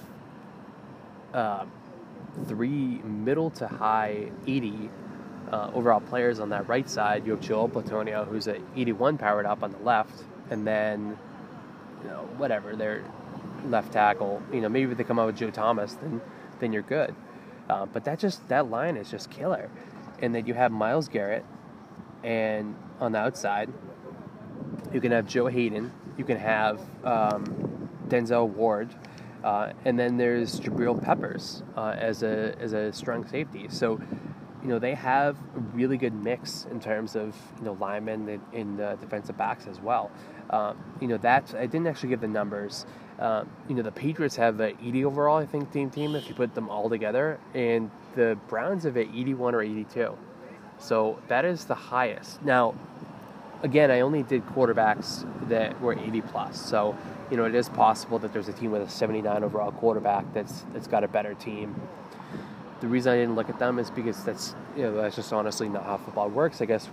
uh, 1.32 1.64
three 2.46 3.00
middle 3.02 3.50
to 3.50 3.66
high 3.66 4.30
80 4.46 4.90
uh, 5.52 5.70
overall 5.74 6.00
players 6.00 6.40
on 6.40 6.50
that 6.50 6.68
right 6.68 6.88
side. 6.88 7.26
You 7.26 7.32
have 7.32 7.40
Joel 7.40 7.68
Bitonio, 7.68 8.26
who's 8.26 8.48
at 8.48 8.60
81 8.76 9.18
powered 9.18 9.46
up 9.46 9.62
on 9.62 9.72
the 9.72 9.78
left, 9.78 10.24
and 10.50 10.66
then 10.66 11.18
you 12.02 12.10
know 12.10 12.28
whatever 12.36 12.76
their 12.76 13.04
left 13.66 13.92
tackle. 13.92 14.42
You 14.52 14.60
know 14.60 14.68
maybe 14.68 14.92
if 14.92 14.98
they 14.98 15.04
come 15.04 15.18
out 15.18 15.26
with 15.26 15.36
Joe 15.36 15.50
Thomas, 15.50 15.94
then 15.94 16.20
then 16.60 16.72
you're 16.72 16.82
good. 16.82 17.14
Uh, 17.68 17.86
but 17.86 18.04
that 18.04 18.18
just 18.18 18.46
that 18.48 18.70
line 18.70 18.96
is 18.96 19.10
just 19.10 19.30
killer. 19.30 19.70
And 20.20 20.34
then 20.34 20.46
you 20.46 20.54
have 20.54 20.70
Myles 20.70 21.08
Garrett, 21.08 21.44
and 22.22 22.76
on 23.00 23.12
the 23.12 23.18
outside, 23.18 23.70
you 24.92 25.00
can 25.00 25.12
have 25.12 25.26
Joe 25.26 25.46
Haden, 25.46 25.92
You 26.16 26.24
can 26.24 26.38
have 26.38 26.80
um, 27.04 27.88
Denzel 28.08 28.48
Ward. 28.48 28.94
Uh, 29.42 29.72
and 29.84 29.98
then 29.98 30.16
there's 30.16 30.58
Jabril 30.58 31.02
Peppers 31.02 31.62
uh, 31.76 31.94
as 31.98 32.22
a 32.22 32.54
as 32.58 32.72
a 32.72 32.92
strong 32.92 33.26
safety. 33.26 33.66
So, 33.68 34.00
you 34.64 34.70
know, 34.70 34.78
they 34.78 34.94
have 34.94 35.36
a 35.54 35.60
really 35.74 35.98
good 35.98 36.14
mix 36.14 36.66
in 36.70 36.80
terms 36.80 37.14
of 37.14 37.36
you 37.58 37.66
know 37.66 37.76
linemen 37.78 38.28
in, 38.28 38.40
in 38.52 38.76
the 38.76 38.96
defensive 39.00 39.36
backs 39.36 39.66
as 39.66 39.78
well. 39.78 40.10
Um, 40.50 40.78
you 41.00 41.06
know 41.08 41.18
that 41.18 41.54
I 41.54 41.66
didn't 41.66 41.86
actually 41.86 42.08
give 42.08 42.20
the 42.22 42.28
numbers. 42.28 42.86
Um, 43.18 43.48
you 43.68 43.76
know, 43.76 43.82
the 43.82 43.92
Patriots 43.92 44.34
have 44.36 44.58
an 44.58 44.76
80 44.82 45.04
overall, 45.04 45.36
I 45.36 45.46
think, 45.46 45.70
team 45.72 45.88
team 45.88 46.16
if 46.16 46.28
you 46.28 46.34
put 46.34 46.54
them 46.54 46.68
all 46.68 46.88
together, 46.88 47.38
and 47.54 47.90
the 48.16 48.36
Browns 48.48 48.82
have 48.84 48.96
a 48.96 49.02
81 49.02 49.54
or 49.54 49.62
82. 49.62 50.16
So 50.78 51.20
that 51.28 51.44
is 51.44 51.66
the 51.66 51.76
highest. 51.76 52.42
Now, 52.42 52.74
again, 53.62 53.90
I 53.90 54.00
only 54.00 54.24
did 54.24 54.44
quarterbacks 54.46 55.24
that 55.48 55.80
were 55.80 55.96
80 55.96 56.22
plus. 56.22 56.60
So, 56.60 56.96
you 57.30 57.36
know, 57.36 57.44
it 57.44 57.54
is 57.54 57.68
possible 57.68 58.18
that 58.18 58.32
there's 58.32 58.48
a 58.48 58.52
team 58.52 58.72
with 58.72 58.82
a 58.82 58.90
79 58.90 59.44
overall 59.44 59.70
quarterback 59.70 60.32
that's 60.34 60.64
that's 60.72 60.88
got 60.88 61.04
a 61.04 61.08
better 61.08 61.34
team. 61.34 61.80
The 62.84 62.90
reason 62.90 63.14
I 63.14 63.16
didn't 63.16 63.34
look 63.34 63.48
at 63.48 63.58
them 63.58 63.78
is 63.78 63.90
because 63.90 64.22
that's 64.24 64.54
you 64.76 64.82
know 64.82 64.94
that's 64.94 65.16
just 65.16 65.32
honestly 65.32 65.70
not 65.70 65.84
how 65.84 65.96
football 65.96 66.28
works. 66.28 66.60
I 66.60 66.66
guess 66.66 66.84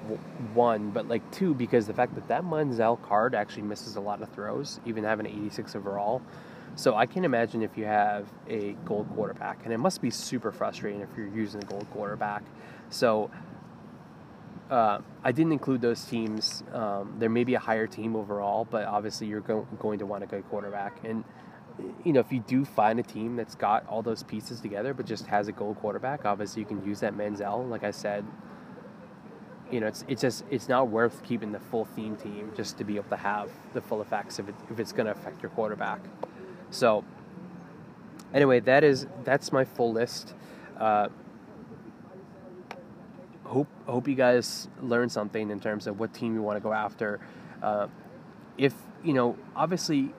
one, 0.54 0.92
but 0.92 1.10
like 1.10 1.30
two 1.32 1.54
because 1.54 1.86
the 1.86 1.94
fact 1.94 2.16
that 2.16 2.30
that 2.30 2.46
Manziel 2.46 3.02
card 3.02 3.36
actually 3.36 3.64
misses 3.64 3.98
a 3.98 4.00
lot 4.00 4.22
of 4.22 4.30
throws, 4.30 4.80
even 4.86 5.04
having 5.04 5.26
an 5.26 5.34
86 5.34 5.76
overall. 5.76 6.22
So 6.78 6.96
I 6.96 7.06
can 7.08 7.26
imagine 7.26 7.62
if 7.62 7.78
you 7.78 7.84
have 7.84 8.26
a 8.48 8.72
gold 8.86 9.10
quarterback, 9.14 9.66
and 9.66 9.74
it 9.74 9.80
must 9.80 10.02
be 10.02 10.10
super 10.10 10.54
frustrating 10.54 11.02
if 11.02 11.10
you're 11.18 11.28
using 11.28 11.62
a 11.62 11.66
gold 11.66 11.86
quarterback. 11.92 12.44
So 12.90 13.30
uh, 14.70 15.00
I 15.26 15.34
didn't 15.34 15.52
include 15.52 15.82
those 15.82 16.06
teams. 16.06 16.64
Um, 16.72 17.16
there 17.20 17.30
may 17.30 17.44
be 17.44 17.56
a 17.56 17.60
higher 17.60 17.86
team 17.86 18.16
overall, 18.16 18.64
but 18.64 18.86
obviously 18.86 19.28
you're 19.28 19.42
go- 19.42 19.68
going 19.80 20.00
to 20.00 20.06
want 20.06 20.24
a 20.24 20.28
good 20.28 20.48
quarterback. 20.50 21.04
And 21.04 21.26
you 22.04 22.14
know, 22.14 22.20
if 22.20 22.32
you 22.32 22.40
do 22.40 22.66
find 22.66 23.00
a 23.00 23.04
team 23.04 23.36
that's 23.36 23.56
got 23.56 23.88
all 23.88 24.02
those 24.02 24.24
pieces 24.24 24.60
together, 24.60 24.94
but 24.94 25.06
just 25.06 25.28
has 25.28 25.48
a 25.48 25.52
gold 25.52 25.78
quarterback, 25.78 26.26
obviously 26.26 26.62
you 26.62 26.66
can 26.66 26.84
use 26.86 27.00
that 27.02 27.16
Manziel. 27.16 27.70
Like 27.70 27.84
I 27.84 27.92
said, 27.92 28.26
you 29.72 29.80
know, 29.80 29.88
it's 29.88 30.04
it's 30.08 30.22
just 30.22 30.44
it's 30.50 30.68
not 30.68 30.90
worth 30.90 31.24
keeping 31.24 31.52
the 31.52 31.60
full 31.60 31.86
theme 31.86 32.16
team 32.16 32.52
just 32.56 32.78
to 32.78 32.84
be 32.84 32.96
able 32.98 33.10
to 33.10 33.18
have 33.18 33.50
the 33.74 33.82
full 33.82 34.02
effects 34.02 34.40
if 34.40 34.50
it, 34.50 34.56
if 34.70 34.80
it's 34.80 34.92
going 34.92 35.06
to 35.06 35.12
affect 35.12 35.42
your 35.42 35.50
quarterback. 35.52 36.02
So 36.72 37.04
anyway, 38.34 38.60
that 38.62 38.84
is 38.84 39.08
that's 39.24 39.52
my 39.52 39.64
full 39.64 39.94
list. 39.94 40.34
Uh, 40.78 41.10
hope 43.46 43.68
hope 43.86 44.08
you 44.08 44.16
guys 44.16 44.68
learn 44.82 45.10
something 45.10 45.50
in 45.50 45.60
terms 45.60 45.88
of 45.88 46.00
what 46.00 46.14
team 46.14 46.36
you 46.36 46.42
want 46.42 46.58
to 46.58 46.62
go 46.62 46.74
after. 46.74 47.20
Uh, 47.62 47.88
if 48.58 48.74
you 49.04 49.14
know, 49.14 49.38
obviously, 49.56 50.14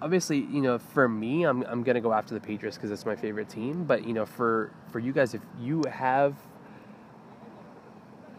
obviously, 0.00 0.38
you 0.38 0.60
know, 0.60 0.78
for 0.78 1.08
me, 1.08 1.44
I'm 1.44 1.62
I'm 1.62 1.82
gonna 1.82 2.00
go 2.00 2.12
after 2.12 2.34
the 2.34 2.40
Patriots 2.40 2.76
because 2.76 2.90
it's 2.90 3.06
my 3.06 3.16
favorite 3.16 3.48
team. 3.48 3.84
But 3.84 4.06
you 4.06 4.12
know, 4.12 4.26
for 4.26 4.70
for 4.90 4.98
you 4.98 5.12
guys, 5.12 5.34
if 5.34 5.42
you 5.60 5.82
have 5.90 6.34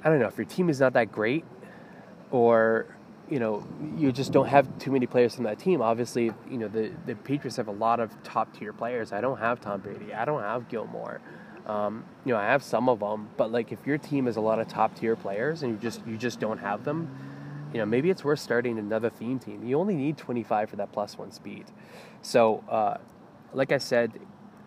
I 0.03 0.09
don't 0.09 0.19
know 0.19 0.27
if 0.27 0.37
your 0.37 0.45
team 0.45 0.69
is 0.69 0.79
not 0.79 0.93
that 0.93 1.11
great, 1.11 1.45
or 2.31 2.87
you 3.29 3.39
know 3.39 3.67
you 3.97 4.11
just 4.11 4.31
don't 4.31 4.47
have 4.47 4.77
too 4.79 4.91
many 4.91 5.05
players 5.05 5.35
from 5.35 5.43
that 5.45 5.59
team. 5.59 5.81
Obviously, 5.81 6.31
you 6.49 6.57
know 6.57 6.67
the 6.67 6.91
the 7.05 7.15
Patriots 7.15 7.57
have 7.57 7.67
a 7.67 7.71
lot 7.73 7.99
of 7.99 8.11
top 8.23 8.57
tier 8.57 8.73
players. 8.73 9.11
I 9.11 9.21
don't 9.21 9.39
have 9.39 9.59
Tom 9.59 9.81
Brady. 9.81 10.13
I 10.13 10.25
don't 10.25 10.41
have 10.41 10.69
Gilmore. 10.69 11.21
Um, 11.65 12.05
you 12.23 12.33
know, 12.33 12.39
I 12.39 12.45
have 12.45 12.63
some 12.63 12.87
of 12.87 13.01
them, 13.01 13.29
but 13.35 13.51
like 13.51 13.73
if 13.73 13.85
your 13.85 13.97
team 13.97 14.27
has 14.27 14.37
a 14.37 14.41
lot 14.41 14.59
of 14.59 14.69
top 14.69 14.95
tier 14.95 15.17
players 15.17 15.63
and 15.63 15.73
you 15.73 15.77
just 15.77 16.05
you 16.07 16.15
just 16.15 16.39
don't 16.39 16.59
have 16.59 16.85
them, 16.85 17.09
you 17.73 17.79
know, 17.79 17.85
maybe 17.85 18.09
it's 18.09 18.23
worth 18.23 18.39
starting 18.39 18.79
another 18.79 19.09
theme 19.09 19.39
team. 19.39 19.63
You 19.63 19.79
only 19.79 19.95
need 19.95 20.17
25 20.17 20.69
for 20.69 20.75
that 20.77 20.91
plus 20.91 21.17
one 21.17 21.31
speed. 21.31 21.65
So, 22.21 22.63
uh, 22.69 22.97
like 23.53 23.71
I 23.71 23.77
said, 23.77 24.19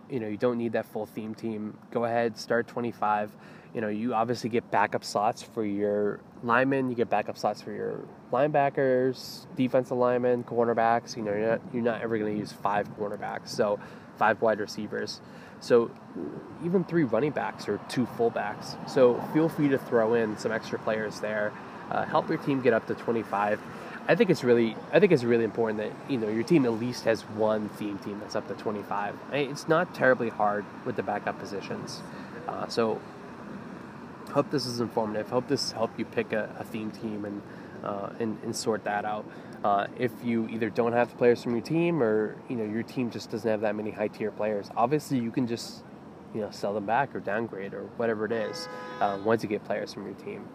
you 0.09 0.21
know, 0.21 0.29
you 0.29 0.37
don't 0.37 0.59
need 0.59 0.73
that 0.73 0.87
full 0.87 1.07
theme 1.07 1.35
team. 1.35 1.79
Go 1.91 2.05
ahead, 2.05 2.37
start 2.37 2.67
25. 2.67 3.31
You 3.75 3.81
know, 3.81 3.89
you 3.89 4.15
obviously 4.15 4.51
get 4.51 4.71
backup 4.71 5.05
slots 5.05 5.43
for 5.43 5.65
your 5.65 6.21
linemen. 6.43 6.91
You 6.91 6.97
get 6.97 7.09
backup 7.09 7.39
slots 7.39 7.63
for 7.63 7.73
your 7.73 8.01
linebackers, 8.33 9.47
defensive 9.55 9.97
linemen, 9.97 10.43
cornerbacks. 10.43 11.17
You 11.17 11.23
know, 11.23 11.33
you're 11.33 11.51
not, 11.51 11.61
you're 11.73 11.83
not 11.83 12.03
ever 12.03 12.19
going 12.19 12.35
to 12.35 12.39
use 12.39 12.53
five 12.53 12.89
cornerbacks. 12.99 13.49
So, 13.49 13.79
five 14.21 14.43
wide 14.43 14.61
receivers. 14.61 15.23
So 15.61 15.91
even 16.63 16.85
three 16.85 17.05
running 17.05 17.33
backs 17.33 17.69
or 17.69 17.81
two 17.89 18.07
fullbacks. 18.19 18.77
So 18.89 19.19
feel 19.33 19.49
free 19.49 19.69
to 19.69 19.79
throw 19.79 20.13
in 20.13 20.37
some 20.37 20.53
extra 20.53 20.79
players 20.79 21.21
there. 21.21 21.53
Uh, 21.91 22.05
help 22.05 22.29
your 22.29 22.39
team 22.39 22.61
get 22.61 22.73
up 22.73 22.87
to 22.87 22.95
25. 22.95 23.61
I 24.09 24.15
think 24.15 24.31
it's 24.31 24.43
really, 24.43 24.77
I 24.93 25.01
think 25.01 25.13
it's 25.13 25.25
really 25.25 25.45
important 25.45 25.79
that 25.79 25.93
you 26.11 26.19
know 26.19 26.29
your 26.29 26.43
team 26.43 26.65
at 26.65 26.73
least 26.73 27.05
has 27.05 27.23
one 27.23 27.69
theme 27.71 27.99
team 27.99 28.19
that's 28.21 28.35
up 28.35 28.49
to 28.49 28.55
25. 28.55 29.15
I 29.29 29.33
mean, 29.33 29.51
it's 29.51 29.69
not 29.69 29.95
terribly 29.95 30.31
hard 30.31 30.65
with 30.85 30.97
the 30.97 31.03
backup 31.03 31.39
positions. 31.39 32.03
Uh, 32.49 32.67
so 32.67 33.01
hope 34.33 34.51
this 34.51 34.67
is 34.67 34.81
informative. 34.81 35.29
Hope 35.29 35.49
this 35.49 35.73
helped 35.73 35.99
you 35.99 36.05
pick 36.05 36.33
a, 36.33 36.55
a 36.59 36.65
theme 36.65 36.91
team 36.91 37.25
and, 37.25 37.43
uh, 37.85 38.11
and 38.19 38.39
and 38.43 38.55
sort 38.55 38.85
that 38.85 39.05
out. 39.05 39.25
Uh, 39.63 39.87
if 39.99 40.11
you 40.25 40.49
either 40.49 40.71
don't 40.71 40.93
have 40.93 41.11
the 41.11 41.17
players 41.17 41.43
from 41.43 41.53
your 41.53 41.63
team 41.63 42.03
or 42.03 42.37
you 42.49 42.57
know 42.57 42.65
your 42.65 42.83
team 42.83 43.11
just 43.11 43.31
doesn't 43.31 43.51
have 43.51 43.61
that 43.61 43.75
many 43.77 43.91
high 43.91 44.09
tier 44.09 44.31
players, 44.31 44.71
obviously 44.77 45.19
you 45.19 45.31
can 45.31 45.47
just 45.47 45.83
you 46.35 46.41
know 46.41 46.51
sell 46.51 46.73
them 46.73 46.87
back 46.87 47.15
or 47.15 47.21
downgrade 47.21 47.75
or 47.75 47.83
whatever 47.97 48.25
it 48.25 48.33
is 48.33 48.69
uh, 49.01 49.19
once 49.25 49.43
you 49.43 49.49
get 49.49 49.63
players 49.65 49.93
from 49.93 50.07
your 50.07 50.15
team. 50.15 50.49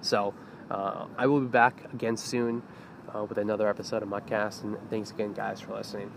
So 0.00 0.34
uh, 0.70 1.06
I 1.16 1.26
will 1.26 1.40
be 1.40 1.46
back 1.46 1.92
again 1.92 2.16
soon 2.16 2.62
uh, 3.14 3.24
with 3.24 3.38
another 3.38 3.68
episode 3.68 4.02
of 4.02 4.08
MUTCast, 4.08 4.64
and 4.64 4.76
thanks 4.90 5.10
again, 5.10 5.32
guys, 5.32 5.60
for 5.60 5.74
listening. 5.74 6.10